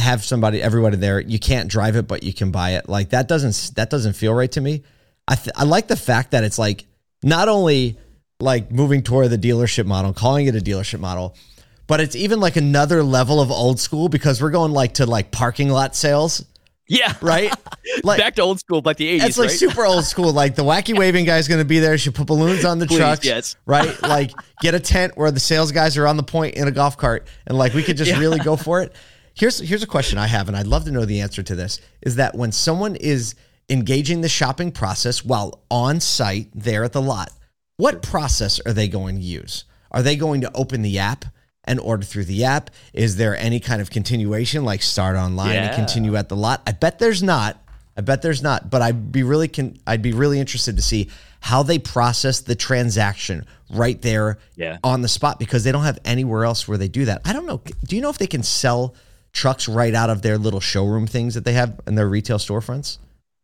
have 0.01 0.25
somebody, 0.25 0.63
everybody 0.63 0.97
there. 0.97 1.21
You 1.21 1.39
can't 1.39 1.69
drive 1.71 1.97
it, 1.97 2.07
but 2.09 2.23
you 2.23 2.33
can 2.33 2.51
buy 2.51 2.71
it. 2.73 2.89
Like 2.89 3.11
that 3.11 3.29
doesn't 3.29 3.77
that 3.77 3.91
doesn't 3.91 4.15
feel 4.15 4.35
right 4.35 4.51
to 4.53 4.61
me. 4.61 4.83
I 5.29 5.37
th- 5.37 5.55
I 5.57 5.65
like 5.65 5.89
the 5.89 5.97
fact 5.97 6.33
that 6.33 6.43
it's 6.45 6.59
like 6.59 6.87
not 7.23 7.49
only 7.49 7.99
like 8.41 8.73
moving 8.73 9.03
toward 9.03 9.31
the 9.31 9.39
dealership 9.39 9.87
model, 9.87 10.13
calling 10.13 10.47
it 10.47 10.57
a 10.57 10.61
dealership 10.61 10.99
model, 11.01 11.37
but 11.87 12.01
it's 12.01 12.17
even 12.17 12.41
like 12.41 12.57
another 12.57 13.03
level 13.03 13.41
of 13.41 13.51
old 13.51 13.79
school 13.79 14.09
because 14.09 14.41
we're 14.43 14.51
going 14.51 14.73
like 14.73 14.95
to 14.95 15.07
like 15.07 15.31
parking 15.31 15.69
lot 15.69 15.95
sales. 15.95 16.45
Yeah. 16.89 17.15
Right? 17.21 17.53
Like 18.05 18.19
back 18.19 18.37
to 18.37 18.43
old 18.43 18.61
school, 18.61 18.83
like 18.85 18.99
the 18.99 19.19
80s. 19.21 19.25
It's 19.27 19.39
like 19.39 19.49
right? 19.49 19.59
super 19.59 19.85
old 19.85 20.05
school. 20.05 20.33
Like 20.33 20.55
the 20.55 20.63
wacky 20.63 20.97
waving 20.97 21.25
guy's 21.25 21.49
gonna 21.49 21.65
be 21.65 21.81
there. 21.81 21.99
Should 21.99 22.15
put 22.15 22.27
balloons 22.29 22.65
on 22.65 22.79
the 22.79 22.87
Please, 22.87 22.99
trucks. 22.99 23.25
yes. 23.27 23.57
Right? 23.67 24.01
Like 24.03 24.31
get 24.61 24.75
a 24.75 24.81
tent 24.81 25.17
where 25.17 25.31
the 25.33 25.41
sales 25.41 25.73
guys 25.73 25.97
are 25.99 26.07
on 26.07 26.17
the 26.17 26.23
point 26.23 26.55
in 26.55 26.69
a 26.69 26.71
golf 26.71 26.97
cart 26.97 27.27
and 27.47 27.59
like 27.59 27.75
we 27.75 27.83
could 27.83 27.97
just 27.97 28.11
Yeah. 28.13 28.19
really 28.21 28.39
go 28.39 28.55
for 28.57 28.81
it. 28.83 28.95
Here's 29.41 29.59
here's 29.59 29.83
a 29.83 29.87
question 29.87 30.19
I 30.19 30.27
have, 30.27 30.49
and 30.49 30.57
I'd 30.57 30.67
love 30.67 30.85
to 30.85 30.91
know 30.91 31.07
the 31.07 31.23
answer 31.23 31.43
to 31.43 31.55
this. 31.55 31.81
Is 32.03 32.17
that 32.17 32.35
when 32.35 32.53
someone 32.53 32.95
is 32.95 33.35
engaging 33.71 34.21
the 34.21 34.29
shopping 34.29 34.71
process 34.71 35.25
while 35.25 35.63
on 35.71 35.99
site 35.99 36.51
there 36.55 36.85
at 36.85 36.93
the 36.93 37.01
lot, 37.01 37.33
what 37.79 38.03
process 38.03 38.61
are 38.67 38.75
they 38.75 38.87
going 38.87 39.17
to 39.17 39.23
use? 39.23 39.65
Are 39.93 40.03
they 40.03 40.15
going 40.17 40.43
to 40.43 40.53
open 40.55 40.83
the 40.83 40.99
app 40.99 41.25
and 41.65 41.81
order 41.81 42.05
through 42.05 42.25
the 42.27 42.45
app? 42.45 42.69
Is 42.93 43.17
there 43.17 43.35
any 43.35 43.61
kind 43.61 43.81
of 43.81 43.89
continuation 43.89 44.63
like 44.67 44.83
start 44.83 45.17
online 45.17 45.57
and 45.57 45.75
continue 45.75 46.17
at 46.17 46.29
the 46.29 46.37
lot? 46.37 46.61
I 46.67 46.73
bet 46.73 46.99
there's 46.99 47.23
not. 47.23 47.57
I 47.97 48.03
bet 48.03 48.21
there's 48.21 48.43
not, 48.43 48.69
but 48.69 48.83
I'd 48.83 49.11
be 49.11 49.23
really 49.23 49.49
con- 49.49 49.79
I'd 49.87 50.03
be 50.03 50.13
really 50.13 50.39
interested 50.39 50.77
to 50.77 50.83
see 50.83 51.09
how 51.41 51.63
they 51.63 51.79
process 51.79 52.41
the 52.41 52.55
transaction 52.55 53.47
right 53.71 54.03
there 54.03 54.37
Yeah. 54.57 54.77
on 54.85 55.01
the 55.01 55.09
spot 55.09 55.39
because 55.39 55.65
they 55.65 55.73
don't 55.73 55.85
have 55.85 55.99
anywhere 56.05 56.45
else 56.45 56.69
where 56.69 56.77
they 56.77 56.89
do 56.89 57.07
that. 57.07 57.23
I 57.25 57.33
don't 57.33 57.47
know. 57.47 57.63
Do 57.87 57.97
you 57.97 58.03
know 58.03 58.11
if 58.11 58.19
they 58.19 58.27
can 58.27 58.43
sell 58.43 58.95
trucks 59.33 59.69
right 59.69 59.95
out 59.95 60.11
of 60.11 60.23
their 60.23 60.39
little 60.39 60.61
showroom 60.61 61.07
things 61.07 61.35
that 61.35 61.45
they 61.45 61.53
have 61.53 61.81
in 61.87 61.95
their 61.95 62.09
retail 62.09 62.39
storefronts? 62.39 62.99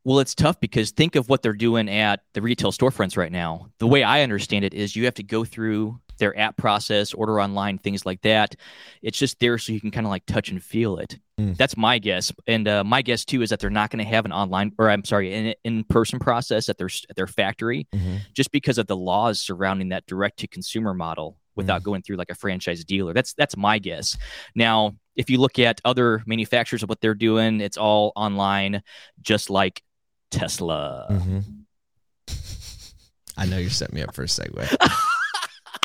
Well, 0.04 0.20
it's 0.20 0.34
tough 0.34 0.60
because 0.60 0.92
think 0.92 1.16
of 1.16 1.28
what 1.28 1.42
they're 1.42 1.52
doing 1.52 1.88
at 1.88 2.20
the 2.34 2.40
retail 2.40 2.70
storefronts 2.70 3.16
right 3.16 3.32
now. 3.32 3.70
The 3.78 3.88
way 3.88 4.04
I 4.04 4.22
understand 4.22 4.64
it 4.64 4.72
is 4.72 4.94
you 4.94 5.04
have 5.06 5.14
to 5.14 5.24
go 5.24 5.44
through 5.44 5.98
their 6.18 6.38
app 6.38 6.56
process, 6.56 7.12
order 7.12 7.40
online, 7.40 7.78
things 7.78 8.06
like 8.06 8.22
that. 8.22 8.54
It's 9.02 9.18
just 9.18 9.40
there 9.40 9.58
so 9.58 9.72
you 9.72 9.80
can 9.80 9.90
kind 9.90 10.06
of 10.06 10.10
like 10.10 10.24
touch 10.24 10.48
and 10.48 10.62
feel 10.62 10.98
it. 10.98 11.18
Mm. 11.40 11.56
That's 11.56 11.76
my 11.76 11.98
guess, 11.98 12.32
and 12.46 12.66
uh, 12.66 12.84
my 12.84 13.02
guess 13.02 13.24
too 13.24 13.42
is 13.42 13.50
that 13.50 13.60
they're 13.60 13.68
not 13.68 13.90
going 13.90 14.02
to 14.02 14.10
have 14.10 14.24
an 14.24 14.32
online, 14.32 14.72
or 14.78 14.88
I'm 14.88 15.04
sorry, 15.04 15.34
an 15.34 15.54
in-person 15.64 16.20
process 16.20 16.68
at 16.68 16.78
their 16.78 16.88
at 17.10 17.16
their 17.16 17.26
factory, 17.26 17.86
just 18.32 18.50
because 18.52 18.78
of 18.78 18.86
the 18.86 18.96
laws 18.96 19.42
surrounding 19.42 19.90
that 19.90 20.06
direct-to-consumer 20.06 20.94
model. 20.94 21.36
Without 21.56 21.82
going 21.82 22.02
through 22.02 22.16
like 22.16 22.28
a 22.28 22.34
franchise 22.34 22.84
dealer, 22.84 23.14
that's 23.14 23.32
that's 23.32 23.56
my 23.56 23.78
guess. 23.78 24.14
Now, 24.54 24.94
if 25.16 25.30
you 25.30 25.38
look 25.38 25.58
at 25.58 25.80
other 25.84 26.22
manufacturers 26.26 26.82
of 26.82 26.88
what 26.88 27.00
they're 27.00 27.14
doing, 27.14 27.60
it's 27.60 27.76
all 27.76 28.12
online, 28.16 28.82
just 29.20 29.50
like 29.50 29.82
Tesla. 30.30 31.06
Mm-hmm. 31.10 31.38
I 33.38 33.46
know 33.46 33.58
you 33.58 33.68
set 33.68 33.92
me 33.92 34.02
up 34.02 34.14
for 34.14 34.22
a 34.22 34.26
segue. 34.26 34.76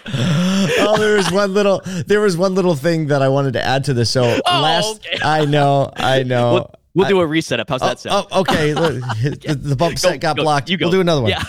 oh, 0.13 0.95
there 0.97 1.15
was 1.17 1.31
one 1.31 1.53
little 1.53 1.81
there 2.07 2.21
was 2.21 2.35
one 2.35 2.55
little 2.55 2.75
thing 2.75 3.07
that 3.07 3.21
I 3.21 3.29
wanted 3.29 3.53
to 3.53 3.63
add 3.63 3.83
to 3.85 3.93
this. 3.93 4.09
So 4.09 4.23
Oh, 4.23 4.61
last 4.61 5.05
okay. 5.05 5.19
I 5.23 5.45
know, 5.45 5.91
I 5.95 6.23
know. 6.23 6.53
We'll, 6.53 6.71
we'll 7.05 7.09
do 7.09 7.19
a 7.19 7.27
reset 7.27 7.59
up. 7.59 7.69
How's 7.69 7.81
that 7.81 7.99
sound? 7.99 8.27
Oh, 8.31 8.41
okay. 8.41 8.73
The, 8.73 9.59
the 9.61 9.75
bump 9.75 9.99
set 9.99 10.19
got 10.19 10.37
go. 10.37 10.43
blocked. 10.43 10.69
You 10.69 10.77
go. 10.77 10.85
We'll 10.85 10.93
do 10.93 11.01
another 11.01 11.21
one. 11.21 11.31
Yeah. 11.31 11.43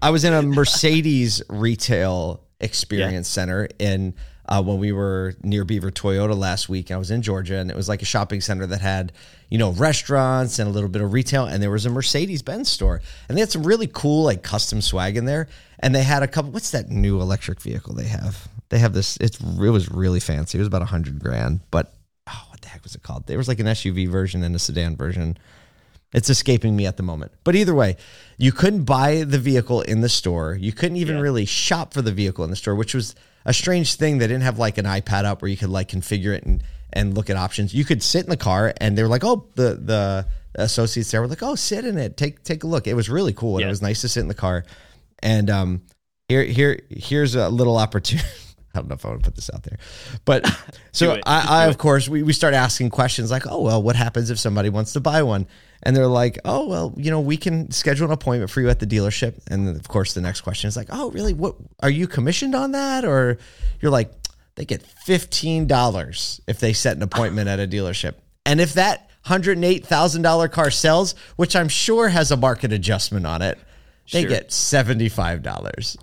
I 0.00 0.10
was 0.10 0.24
in 0.24 0.32
a 0.32 0.42
Mercedes 0.42 1.42
retail 1.48 2.42
experience 2.60 3.28
center 3.28 3.68
in 3.78 4.14
uh, 4.48 4.62
when 4.62 4.78
we 4.78 4.92
were 4.92 5.34
near 5.42 5.64
Beaver 5.64 5.90
Toyota 5.90 6.36
last 6.36 6.68
week. 6.68 6.90
I 6.90 6.96
was 6.96 7.10
in 7.10 7.22
Georgia, 7.22 7.56
and 7.56 7.70
it 7.70 7.76
was 7.76 7.88
like 7.88 8.02
a 8.02 8.06
shopping 8.06 8.40
center 8.40 8.66
that 8.66 8.80
had 8.80 9.12
you 9.48 9.58
know 9.58 9.70
restaurants 9.72 10.58
and 10.58 10.68
a 10.68 10.72
little 10.72 10.88
bit 10.88 11.02
of 11.02 11.12
retail, 11.12 11.44
and 11.46 11.62
there 11.62 11.70
was 11.70 11.86
a 11.86 11.90
Mercedes 11.90 12.42
Benz 12.42 12.70
store, 12.70 13.00
and 13.28 13.36
they 13.36 13.40
had 13.40 13.50
some 13.52 13.62
really 13.64 13.88
cool 13.92 14.24
like 14.24 14.42
custom 14.42 14.80
swag 14.80 15.16
in 15.16 15.24
there, 15.24 15.48
and 15.78 15.94
they 15.94 16.02
had 16.02 16.22
a 16.22 16.28
couple. 16.28 16.50
What's 16.50 16.70
that 16.70 16.90
new 16.90 17.20
electric 17.20 17.60
vehicle 17.60 17.94
they 17.94 18.06
have? 18.08 18.48
They 18.70 18.78
have 18.78 18.94
this. 18.94 19.16
It's 19.18 19.38
it 19.40 19.70
was 19.70 19.90
really 19.90 20.20
fancy. 20.20 20.58
It 20.58 20.60
was 20.60 20.68
about 20.68 20.82
a 20.82 20.86
hundred 20.86 21.18
grand, 21.20 21.60
but 21.70 21.94
oh, 22.26 22.46
what 22.48 22.60
the 22.62 22.68
heck 22.68 22.82
was 22.82 22.94
it 22.94 23.02
called? 23.02 23.26
There 23.26 23.38
was 23.38 23.48
like 23.48 23.60
an 23.60 23.66
SUV 23.66 24.08
version 24.08 24.42
and 24.42 24.54
a 24.54 24.58
sedan 24.58 24.96
version. 24.96 25.36
It's 26.14 26.28
escaping 26.28 26.76
me 26.76 26.84
at 26.84 26.98
the 26.98 27.02
moment. 27.02 27.32
But 27.42 27.54
either 27.54 27.74
way, 27.74 27.96
you 28.36 28.52
couldn't 28.52 28.84
buy 28.84 29.24
the 29.24 29.38
vehicle 29.38 29.80
in 29.80 30.02
the 30.02 30.10
store. 30.10 30.54
You 30.54 30.70
couldn't 30.72 30.98
even 30.98 31.16
Yeah. 31.16 31.22
really 31.22 31.46
shop 31.46 31.94
for 31.94 32.02
the 32.02 32.12
vehicle 32.12 32.44
in 32.44 32.50
the 32.50 32.56
store, 32.56 32.74
which 32.74 32.94
was 32.94 33.14
a 33.44 33.52
strange 33.52 33.94
thing. 33.94 34.18
They 34.18 34.26
didn't 34.26 34.42
have 34.44 34.58
like 34.58 34.78
an 34.78 34.84
iPad 34.84 35.24
up 35.24 35.42
where 35.42 35.50
you 35.50 35.56
could 35.56 35.68
like 35.70 35.88
configure 35.88 36.34
it 36.34 36.44
and 36.44 36.62
and 36.92 37.14
look 37.14 37.30
at 37.30 37.36
options. 37.36 37.72
You 37.74 37.84
could 37.84 38.02
sit 38.02 38.24
in 38.24 38.30
the 38.30 38.36
car 38.36 38.72
and 38.78 38.96
they 38.98 39.02
were 39.02 39.08
like, 39.08 39.24
"Oh, 39.24 39.46
the 39.54 39.74
the 39.82 40.26
associates 40.54 41.10
there 41.10 41.20
were 41.22 41.28
like, 41.28 41.42
"Oh, 41.42 41.54
sit 41.54 41.84
in 41.84 41.96
it. 41.98 42.16
Take 42.16 42.42
take 42.44 42.64
a 42.64 42.66
look." 42.66 42.86
It 42.86 42.94
was 42.94 43.08
really 43.08 43.32
cool 43.32 43.54
and 43.56 43.60
Yeah. 43.62 43.66
it 43.68 43.70
was 43.70 43.82
nice 43.82 44.02
to 44.02 44.08
sit 44.08 44.20
in 44.20 44.28
the 44.28 44.34
car. 44.34 44.64
And 45.20 45.48
um 45.50 45.82
here 46.28 46.44
here 46.44 46.80
here's 46.90 47.34
a 47.34 47.48
little 47.48 47.76
opportunity 47.78 48.28
I 48.74 48.78
don't 48.78 48.88
know 48.88 48.94
if 48.94 49.04
I 49.04 49.08
want 49.10 49.22
to 49.22 49.30
put 49.30 49.36
this 49.36 49.50
out 49.52 49.62
there, 49.64 49.78
but 50.24 50.46
so 50.92 51.18
I, 51.26 51.64
I 51.64 51.66
of 51.66 51.78
course 51.78 52.08
we, 52.08 52.22
we 52.22 52.32
start 52.32 52.54
asking 52.54 52.90
questions 52.90 53.30
like, 53.30 53.46
oh 53.46 53.60
well, 53.62 53.82
what 53.82 53.96
happens 53.96 54.30
if 54.30 54.38
somebody 54.38 54.68
wants 54.70 54.92
to 54.94 55.00
buy 55.00 55.22
one? 55.22 55.46
And 55.82 55.96
they're 55.96 56.06
like, 56.06 56.38
oh 56.44 56.68
well, 56.68 56.94
you 56.96 57.10
know, 57.10 57.20
we 57.20 57.36
can 57.36 57.70
schedule 57.70 58.06
an 58.06 58.12
appointment 58.12 58.50
for 58.50 58.60
you 58.60 58.68
at 58.70 58.78
the 58.78 58.86
dealership. 58.86 59.34
And 59.48 59.66
then 59.66 59.76
of 59.76 59.88
course 59.88 60.14
the 60.14 60.20
next 60.20 60.40
question 60.42 60.68
is 60.68 60.76
like, 60.76 60.88
oh 60.90 61.10
really? 61.10 61.34
What 61.34 61.56
are 61.80 61.90
you 61.90 62.06
commissioned 62.06 62.54
on 62.54 62.72
that? 62.72 63.04
Or 63.04 63.38
you're 63.80 63.90
like, 63.90 64.10
they 64.54 64.64
get 64.64 64.82
fifteen 64.82 65.66
dollars 65.66 66.40
if 66.46 66.60
they 66.60 66.72
set 66.72 66.96
an 66.96 67.02
appointment 67.02 67.48
at 67.48 67.58
a 67.58 67.66
dealership, 67.66 68.14
and 68.44 68.60
if 68.60 68.74
that 68.74 69.08
hundred 69.22 69.56
and 69.56 69.64
eight 69.64 69.86
thousand 69.86 70.22
dollar 70.22 70.46
car 70.48 70.70
sells, 70.70 71.14
which 71.36 71.56
I'm 71.56 71.68
sure 71.68 72.08
has 72.08 72.30
a 72.30 72.36
market 72.36 72.70
adjustment 72.72 73.26
on 73.26 73.40
it, 73.40 73.58
they 74.12 74.22
Sure. 74.22 74.28
get 74.30 74.52
seventy 74.52 75.08
five 75.08 75.42
dollars. 75.42 75.96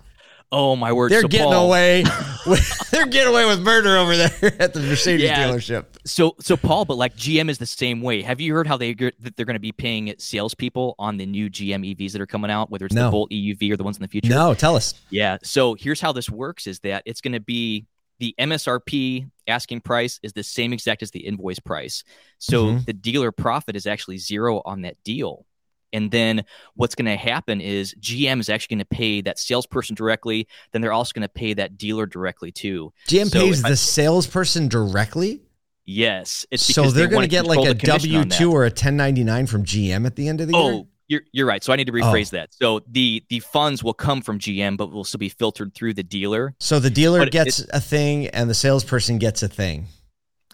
Oh 0.52 0.74
my 0.74 0.92
word! 0.92 1.12
They're 1.12 1.20
So, 1.22 1.28
getting 1.28 1.46
Paul- 1.52 1.66
away. 1.66 2.04
With, 2.46 2.88
they're 2.90 3.06
getting 3.06 3.28
away 3.32 3.44
with 3.46 3.60
murder 3.60 3.96
over 3.96 4.16
there 4.16 4.32
at 4.58 4.74
the 4.74 4.80
Mercedes 4.80 5.22
Yeah. 5.22 5.46
dealership. 5.48 5.84
So, 6.04 6.34
so 6.40 6.56
Paul, 6.56 6.84
but 6.84 6.96
like 6.96 7.14
GM 7.16 7.48
is 7.48 7.58
the 7.58 7.66
same 7.66 8.00
way. 8.02 8.22
Have 8.22 8.40
you 8.40 8.52
heard 8.54 8.66
how 8.66 8.76
they 8.76 8.94
that 8.94 9.36
they're 9.36 9.46
going 9.46 9.54
to 9.54 9.60
be 9.60 9.70
paying 9.72 10.12
salespeople 10.18 10.96
on 10.98 11.18
the 11.18 11.26
new 11.26 11.48
GM 11.50 11.94
EVs 11.94 12.12
that 12.12 12.20
are 12.20 12.26
coming 12.26 12.50
out, 12.50 12.70
whether 12.70 12.86
it's 12.86 12.94
No. 12.94 13.04
the 13.04 13.10
Bolt 13.10 13.30
EUV 13.30 13.70
or 13.70 13.76
the 13.76 13.84
ones 13.84 13.96
in 13.96 14.02
the 14.02 14.08
future? 14.08 14.30
No, 14.30 14.54
tell 14.54 14.74
us. 14.74 14.94
Yeah. 15.10 15.38
So 15.44 15.74
here's 15.74 16.00
how 16.00 16.10
this 16.12 16.28
works: 16.28 16.66
is 16.66 16.80
that 16.80 17.04
it's 17.06 17.20
going 17.20 17.34
to 17.34 17.40
be 17.40 17.86
the 18.18 18.34
MSRP 18.38 19.30
asking 19.46 19.80
price 19.82 20.18
is 20.22 20.32
the 20.32 20.42
same 20.42 20.72
exact 20.72 21.02
as 21.02 21.10
the 21.10 21.20
invoice 21.20 21.58
price. 21.58 22.04
So 22.38 22.66
Mhm. 22.66 22.86
the 22.86 22.92
dealer 22.92 23.32
profit 23.32 23.76
is 23.76 23.86
actually 23.86 24.18
zero 24.18 24.62
on 24.64 24.82
that 24.82 24.96
deal. 25.04 25.46
And 25.92 26.10
then 26.10 26.44
what's 26.74 26.94
going 26.94 27.06
to 27.06 27.16
happen 27.16 27.60
is 27.60 27.94
GM 28.00 28.40
is 28.40 28.48
actually 28.48 28.76
going 28.76 28.86
to 28.86 28.96
pay 28.96 29.20
that 29.22 29.38
salesperson 29.38 29.94
directly. 29.94 30.48
Then 30.72 30.82
they're 30.82 30.92
also 30.92 31.12
going 31.14 31.22
to 31.22 31.28
pay 31.28 31.54
that 31.54 31.76
dealer 31.76 32.06
directly 32.06 32.52
too. 32.52 32.92
GM 33.08 33.28
So 33.28 33.40
pays 33.40 33.64
I- 33.64 33.70
the 33.70 33.76
salesperson 33.76 34.68
directly, 34.68 35.42
Yes, 35.86 36.46
it's 36.52 36.62
so 36.62 36.88
they're 36.90 37.08
going 37.08 37.22
to 37.22 37.28
get 37.28 37.46
like 37.46 37.66
a 37.66 37.74
W 37.74 38.24
two 38.26 38.52
or 38.52 38.64
a 38.64 38.70
ten 38.70 38.96
ninety 38.96 39.24
nine 39.24 39.46
from 39.46 39.64
GM 39.64 40.06
at 40.06 40.14
the 40.14 40.28
end 40.28 40.40
of 40.40 40.46
the 40.46 40.54
oh, 40.54 40.64
year. 40.64 40.72
Oh, 40.72 40.88
you're 41.08 41.22
you're 41.32 41.46
right. 41.46 41.64
So 41.64 41.72
I 41.72 41.76
need 41.76 41.88
to 41.88 41.92
oh. 41.92 41.96
rephrase 41.96 42.30
that. 42.30 42.54
So 42.54 42.80
the 42.88 43.24
the 43.28 43.40
funds 43.40 43.82
will 43.82 43.92
come 43.92 44.22
from 44.22 44.38
GM, 44.38 44.76
but 44.76 44.92
will 44.92 45.02
still 45.02 45.18
be 45.18 45.28
filtered 45.28 45.74
through 45.74 45.94
the 45.94 46.04
dealer. 46.04 46.54
So 46.60 46.78
the 46.78 46.90
dealer 46.90 47.18
But 47.18 47.32
gets 47.32 47.66
a 47.72 47.80
thing, 47.80 48.28
and 48.28 48.48
the 48.48 48.54
salesperson 48.54 49.18
gets 49.18 49.42
a 49.42 49.48
thing. 49.48 49.88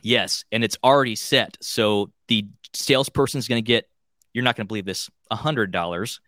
Yes, 0.03 0.45
and 0.51 0.65
it's 0.65 0.79
already 0.83 1.17
set. 1.17 1.59
So 1.61 2.11
the 2.29 2.47
salesperson 2.73 3.39
is 3.39 3.47
going 3.47 3.63
to 3.63 3.67
get. 3.67 3.89
You're 4.37 4.45
not 4.45 4.55
going 4.55 4.67
to 4.67 4.69
believe 4.69 4.85
this. 4.85 5.09
A 5.31 5.37
hundred 5.37 5.73
dollars. 5.73 6.21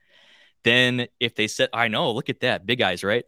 Then 0.65 1.09
if 1.21 1.35
they 1.35 1.47
set, 1.47 1.69
I 1.75 1.89
know, 1.89 2.11
look 2.11 2.31
at 2.31 2.41
that, 2.41 2.65
big 2.65 2.81
eyes, 2.81 3.05
right? 3.05 3.25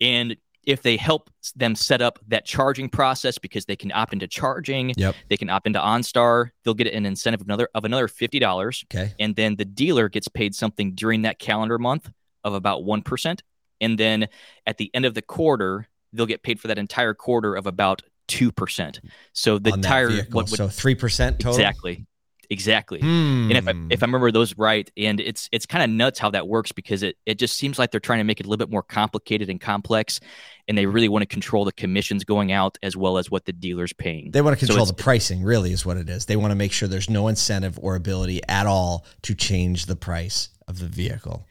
And 0.00 0.36
if 0.64 0.82
they 0.82 0.96
help 0.96 1.30
them 1.54 1.76
set 1.76 2.02
up 2.02 2.18
that 2.28 2.44
charging 2.44 2.88
process 2.88 3.38
because 3.38 3.64
they 3.66 3.76
can 3.76 3.92
opt 3.92 4.12
into 4.12 4.26
charging, 4.26 4.92
Yep. 4.96 5.14
they 5.28 5.36
can 5.36 5.50
opt 5.50 5.68
into 5.68 5.78
OnStar, 5.78 6.50
they'll 6.64 6.74
get 6.74 6.88
an 6.88 7.06
incentive 7.06 7.40
of 7.42 7.46
another 7.46 7.68
of 7.76 7.84
another 7.84 8.08
fifty 8.08 8.40
dollars. 8.40 8.84
Okay. 8.92 9.14
and 9.20 9.36
then 9.36 9.54
the 9.54 9.64
dealer 9.64 10.08
gets 10.08 10.26
paid 10.26 10.52
something 10.52 10.94
during 10.96 11.22
that 11.22 11.38
calendar 11.38 11.78
month 11.78 12.10
of 12.42 12.54
about 12.54 12.82
1% 12.82 13.40
and 13.80 13.98
then 13.98 14.26
at 14.66 14.76
the 14.78 14.90
end 14.94 15.04
of 15.06 15.14
the 15.14 15.22
quarter 15.22 15.86
they'll 16.12 16.26
get 16.26 16.42
paid 16.42 16.58
for 16.60 16.68
that 16.68 16.78
entire 16.78 17.14
quarter 17.14 17.54
of 17.54 17.66
about 17.66 18.02
2% 18.28 19.00
so 19.32 19.58
the 19.58 19.70
entire 19.72 20.08
vehicle. 20.08 20.32
what 20.32 20.50
would 20.50 20.56
so 20.58 20.68
three 20.68 20.94
percent 20.94 21.38
total. 21.38 21.54
exactly 21.58 22.04
exactly 22.50 23.00
Hmm. 23.00 23.50
and 23.50 23.52
if 23.52 23.68
I, 23.68 23.72
if 23.90 24.02
I 24.02 24.06
remember 24.06 24.30
those 24.32 24.56
right 24.56 24.90
and 24.96 25.20
it's 25.20 25.48
it's 25.52 25.66
kind 25.66 25.84
of 25.84 25.90
nuts 25.90 26.18
how 26.18 26.30
that 26.30 26.48
works 26.48 26.72
because 26.72 27.02
it 27.02 27.16
it 27.26 27.38
just 27.38 27.56
seems 27.56 27.78
like 27.78 27.90
they're 27.90 28.00
trying 28.00 28.20
to 28.20 28.24
make 28.24 28.40
it 28.40 28.46
a 28.46 28.48
little 28.48 28.64
bit 28.64 28.70
more 28.70 28.82
complicated 28.82 29.48
and 29.50 29.60
complex 29.60 30.20
and 30.68 30.78
they 30.78 30.86
really 30.86 31.08
want 31.08 31.22
to 31.22 31.26
control 31.26 31.64
the 31.64 31.72
commissions 31.72 32.24
going 32.24 32.50
out 32.52 32.78
as 32.82 32.96
well 32.96 33.18
as 33.18 33.30
what 33.30 33.44
the 33.44 33.52
dealer's 33.52 33.92
paying 33.92 34.30
They 34.30 34.40
want 34.40 34.58
to 34.58 34.64
So 34.64 34.70
control 34.70 34.86
the 34.86 34.94
pricing, 34.94 35.42
really, 35.42 35.72
is 35.72 35.84
what 35.84 35.96
it 35.96 36.08
is. 36.08 36.24
They 36.26 36.36
want 36.36 36.52
to 36.52 36.56
make 36.56 36.72
sure 36.72 36.88
there's 36.88 37.10
no 37.10 37.28
incentive 37.28 37.78
or 37.82 37.96
ability 37.96 38.40
at 38.48 38.66
all 38.66 39.04
to 39.22 39.34
change 39.34 39.86
the 39.86 39.96
price 39.96 40.48
of 40.66 40.78
the 40.78 40.86
vehicle. 40.86 41.46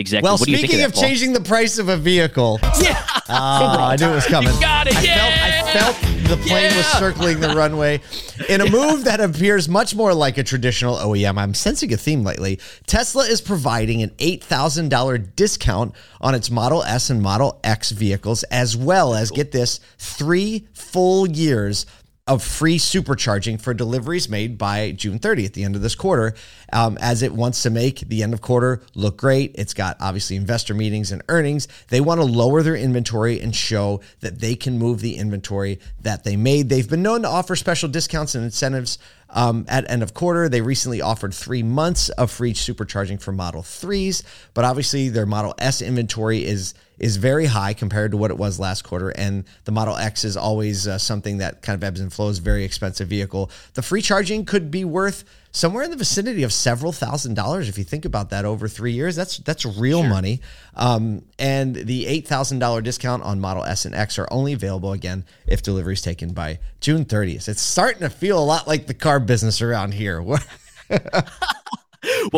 Exactly 0.00 0.26
Well, 0.26 0.36
what 0.36 0.46
do 0.46 0.50
you 0.50 0.58
think 0.58 0.70
speaking 0.70 0.84
of, 0.84 0.94
that, 0.94 1.00
changing 1.00 1.32
the 1.32 1.40
price 1.40 1.78
of 1.78 1.88
a 1.88 1.96
vehicle, 1.96 2.58
yeah 2.82 3.04
ah, 3.30 3.88
I 3.90 3.96
knew 3.96 4.10
it 4.10 4.14
was 4.14 4.26
coming. 4.26 4.54
You 4.54 4.60
got 4.60 4.86
it, 4.86 4.96
I 4.96 5.02
yeah! 5.02 5.72
felt, 5.72 5.96
I 5.96 6.02
felt 6.02 6.28
the 6.28 6.36
plane 6.48 6.74
was 6.76 6.86
circling 6.86 7.40
the 7.40 7.54
runway. 7.54 8.00
In 8.48 8.60
a 8.60 8.70
move 8.70 9.04
that 9.04 9.20
appears 9.20 9.68
much 9.68 9.94
more 9.94 10.14
like 10.14 10.38
a 10.38 10.42
traditional 10.42 10.96
OEM, 10.96 11.38
I'm 11.38 11.54
sensing 11.54 11.92
a 11.92 11.96
theme 11.96 12.22
lately. 12.22 12.58
Tesla 12.86 13.24
is 13.24 13.40
providing 13.40 14.02
an 14.02 14.10
$8,000 14.10 15.34
discount 15.36 15.94
on 16.20 16.34
its 16.34 16.50
Model 16.50 16.82
S 16.84 17.10
and 17.10 17.22
Model 17.22 17.60
X 17.64 17.90
vehicles, 17.90 18.42
as 18.44 18.76
well 18.76 19.14
as, 19.14 19.30
get 19.30 19.52
this, 19.52 19.80
three 19.98 20.66
full 20.72 21.28
years 21.28 21.86
of 22.30 22.44
free 22.44 22.78
supercharging 22.78 23.60
for 23.60 23.74
deliveries 23.74 24.28
made 24.28 24.56
by 24.56 24.92
June 24.92 25.18
30 25.18 25.46
at 25.46 25.52
the 25.52 25.64
end 25.64 25.74
of 25.74 25.82
this 25.82 25.96
quarter, 25.96 26.32
um, 26.72 26.96
as 27.00 27.24
it 27.24 27.34
wants 27.34 27.60
to 27.64 27.70
make 27.70 27.98
the 28.08 28.22
end 28.22 28.32
of 28.32 28.40
quarter 28.40 28.80
look 28.94 29.16
great. 29.16 29.50
It's 29.56 29.74
got 29.74 29.96
obviously 29.98 30.36
investor 30.36 30.72
meetings 30.72 31.10
and 31.10 31.22
earnings. 31.28 31.66
They 31.88 32.00
want 32.00 32.20
to 32.20 32.24
lower 32.24 32.62
their 32.62 32.76
inventory 32.76 33.40
and 33.40 33.54
show 33.54 34.00
that 34.20 34.38
they 34.38 34.54
can 34.54 34.78
move 34.78 35.00
the 35.00 35.16
inventory 35.16 35.80
that 36.02 36.22
they 36.22 36.36
made. 36.36 36.68
They've 36.68 36.88
been 36.88 37.02
known 37.02 37.22
to 37.22 37.28
offer 37.28 37.56
special 37.56 37.88
discounts 37.88 38.36
and 38.36 38.44
incentives 38.44 39.00
um, 39.32 39.64
at 39.68 39.88
end 39.90 40.02
of 40.02 40.14
quarter. 40.14 40.48
They 40.48 40.60
recently 40.60 41.00
offered 41.00 41.34
three 41.34 41.62
months 41.62 42.08
of 42.10 42.30
free 42.30 42.54
supercharging 42.54 43.20
for 43.20 43.32
Model 43.32 43.62
3s, 43.62 44.22
but 44.54 44.64
obviously 44.64 45.08
their 45.08 45.26
Model 45.26 45.54
S 45.58 45.82
inventory 45.82 46.44
is 46.44 46.74
is 46.98 47.16
very 47.16 47.46
high 47.46 47.72
compared 47.72 48.10
to 48.10 48.16
what 48.18 48.30
it 48.30 48.36
was 48.36 48.60
last 48.60 48.82
quarter. 48.82 49.08
And 49.08 49.44
the 49.64 49.72
Model 49.72 49.96
X 49.96 50.22
is 50.22 50.36
always 50.36 50.86
uh, 50.86 50.98
something 50.98 51.38
that 51.38 51.62
kind 51.62 51.74
of 51.74 51.82
ebbs 51.82 51.98
and 51.98 52.12
flows, 52.12 52.38
very 52.38 52.62
expensive 52.62 53.08
vehicle. 53.08 53.50
The 53.72 53.80
free 53.80 54.02
charging 54.02 54.44
could 54.44 54.70
be 54.70 54.84
worth 54.84 55.24
somewhere 55.52 55.84
in 55.84 55.90
the 55.90 55.96
vicinity 55.96 56.42
of 56.42 56.52
several 56.52 56.92
thousand 56.92 57.34
dollars 57.34 57.68
if 57.68 57.76
you 57.76 57.84
think 57.84 58.04
about 58.04 58.30
that 58.30 58.44
over 58.44 58.68
three 58.68 58.92
years. 58.92 59.16
That's 59.16 59.38
that's 59.38 59.64
real 59.64 60.00
sure. 60.00 60.08
money. 60.08 60.40
Um, 60.74 61.24
and 61.38 61.74
the 61.74 62.06
eight 62.06 62.26
thousand 62.26 62.58
dollar 62.58 62.80
discount 62.80 63.22
on 63.22 63.40
Model 63.40 63.64
S 63.64 63.84
and 63.84 63.94
X 63.94 64.18
are 64.18 64.28
only 64.30 64.52
available 64.52 64.92
again 64.92 65.24
if 65.46 65.62
delivery 65.62 65.94
is 65.94 66.02
taken 66.02 66.32
by 66.32 66.58
June 66.80 67.04
30th. 67.04 67.48
It's 67.48 67.62
starting 67.62 68.00
to 68.00 68.10
feel 68.10 68.38
a 68.38 68.44
lot 68.44 68.66
like 68.66 68.86
the 68.86 68.94
car 68.94 69.20
business 69.20 69.60
around 69.62 69.94
here. 69.94 70.22
well, 70.22 70.38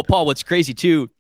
Paul, 0.07 0.27
what's 0.27 0.43
crazy 0.43 0.75
too 0.75 1.11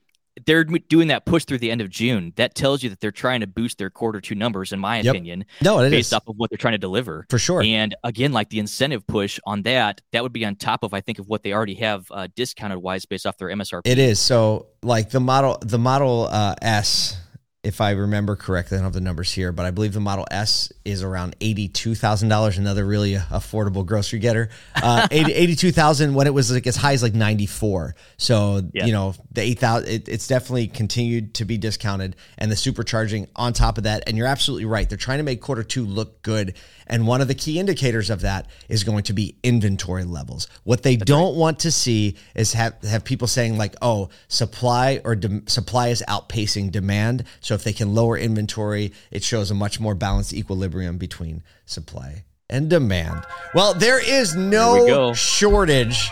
they're 0.46 0.64
doing 0.64 1.08
that 1.08 1.24
push 1.24 1.44
through 1.44 1.58
the 1.58 1.70
end 1.70 1.80
of 1.80 1.90
June. 1.90 2.32
That 2.36 2.54
tells 2.54 2.82
you 2.82 2.90
that 2.90 3.00
they're 3.00 3.10
trying 3.10 3.40
to 3.40 3.46
boost 3.46 3.78
their 3.78 3.90
quarter 3.90 4.20
two 4.20 4.34
numbers, 4.34 4.72
in 4.72 4.80
my 4.80 5.00
yep. 5.00 5.14
opinion. 5.14 5.44
No, 5.60 5.80
it 5.80 5.90
based 5.90 6.08
is. 6.08 6.12
off 6.12 6.28
of 6.28 6.36
what 6.36 6.50
they're 6.50 6.58
trying 6.58 6.72
to 6.72 6.78
deliver 6.78 7.26
for 7.28 7.38
sure. 7.38 7.62
And 7.62 7.94
again, 8.04 8.32
like 8.32 8.48
the 8.50 8.58
incentive 8.58 9.06
push 9.06 9.38
on 9.44 9.62
that, 9.62 10.00
that 10.12 10.22
would 10.22 10.32
be 10.32 10.44
on 10.44 10.56
top 10.56 10.82
of 10.82 10.94
I 10.94 11.00
think 11.00 11.18
of 11.18 11.28
what 11.28 11.42
they 11.42 11.52
already 11.52 11.74
have 11.76 12.06
uh, 12.10 12.28
discounted 12.34 12.78
wise 12.78 13.04
based 13.06 13.26
off 13.26 13.36
their 13.38 13.48
MSRP. 13.48 13.82
It 13.84 13.98
is 13.98 14.20
so 14.20 14.66
like 14.82 15.10
the 15.10 15.20
model, 15.20 15.58
the 15.60 15.78
Model 15.78 16.28
uh, 16.30 16.54
S 16.62 17.18
if 17.64 17.80
I 17.80 17.92
remember 17.92 18.34
correctly, 18.34 18.76
I 18.76 18.78
don't 18.78 18.86
have 18.86 18.92
the 18.92 19.00
numbers 19.00 19.32
here, 19.32 19.52
but 19.52 19.64
I 19.64 19.70
believe 19.70 19.92
the 19.92 20.00
Model 20.00 20.26
S 20.30 20.72
is 20.84 21.04
around 21.04 21.36
eighty-two 21.40 21.94
thousand 21.94 22.28
dollars. 22.28 22.58
Another 22.58 22.84
really 22.84 23.14
affordable 23.14 23.86
grocery 23.86 24.18
getter. 24.18 24.50
Uh, 24.74 25.06
80, 25.12 25.32
82,000 25.32 26.14
when 26.14 26.26
it 26.26 26.34
was 26.34 26.50
like 26.50 26.66
as 26.66 26.74
high 26.74 26.92
as 26.92 27.04
like 27.04 27.14
ninety-four. 27.14 27.94
So 28.16 28.62
yeah. 28.72 28.86
you 28.86 28.92
know 28.92 29.14
the 29.30 29.42
eight 29.42 29.60
thousand, 29.60 29.90
it, 29.90 30.08
it's 30.08 30.26
definitely 30.26 30.66
continued 30.66 31.34
to 31.34 31.44
be 31.44 31.56
discounted, 31.56 32.16
and 32.36 32.50
the 32.50 32.56
supercharging 32.56 33.28
on 33.36 33.52
top 33.52 33.78
of 33.78 33.84
that. 33.84 34.02
And 34.08 34.16
you're 34.16 34.26
absolutely 34.26 34.64
right; 34.64 34.88
they're 34.88 34.98
trying 34.98 35.18
to 35.18 35.24
make 35.24 35.40
quarter 35.40 35.62
two 35.62 35.86
look 35.86 36.20
good, 36.22 36.54
and 36.92 37.06
one 37.06 37.20
of 37.20 37.28
the 37.28 37.34
key 37.34 37.58
indicators 37.58 38.10
of 38.10 38.22
that 38.22 38.46
is 38.68 38.84
going 38.84 39.04
to 39.04 39.12
be 39.12 39.36
inventory 39.42 40.04
levels. 40.04 40.48
What 40.64 40.82
they 40.82 40.96
That's 40.96 41.08
don't 41.08 41.34
right. 41.34 41.40
want 41.40 41.58
to 41.60 41.70
see 41.70 42.16
is 42.34 42.52
have 42.54 42.74
have 42.82 43.04
people 43.04 43.28
saying 43.28 43.56
like, 43.56 43.76
"Oh, 43.80 44.10
supply 44.28 45.00
or 45.04 45.14
de- 45.14 45.42
supply 45.46 45.88
is 45.88 46.02
outpacing 46.08 46.72
demand." 46.72 47.24
So 47.40 47.52
so 47.52 47.56
if 47.56 47.64
they 47.64 47.74
can 47.74 47.94
lower 47.94 48.16
inventory, 48.16 48.94
it 49.10 49.22
shows 49.22 49.50
a 49.50 49.54
much 49.54 49.78
more 49.78 49.94
balanced 49.94 50.32
equilibrium 50.32 50.96
between 50.96 51.42
supply 51.66 52.24
and 52.48 52.70
demand. 52.70 53.26
Well, 53.54 53.74
there 53.74 54.02
is 54.02 54.34
no 54.34 55.12
shortage 55.12 56.08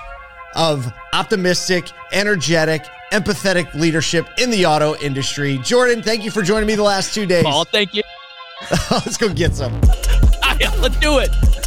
of 0.54 0.92
optimistic, 1.14 1.88
energetic, 2.12 2.84
empathetic 3.10 3.72
leadership 3.72 4.28
in 4.36 4.50
the 4.50 4.66
auto 4.66 4.96
industry. 4.96 5.56
Jordan, 5.62 6.02
thank 6.02 6.22
you 6.22 6.30
for 6.30 6.42
joining 6.42 6.66
me 6.66 6.74
the 6.74 6.82
last 6.82 7.14
two 7.14 7.24
days. 7.24 7.44
Paul, 7.44 7.64
thank 7.64 7.94
you. 7.94 8.02
Let's 8.90 9.16
go 9.16 9.32
get 9.32 9.54
some. 9.54 9.80
Yeah, 10.60 10.74
let's 10.80 10.96
do 10.96 11.18
it. 11.18 11.59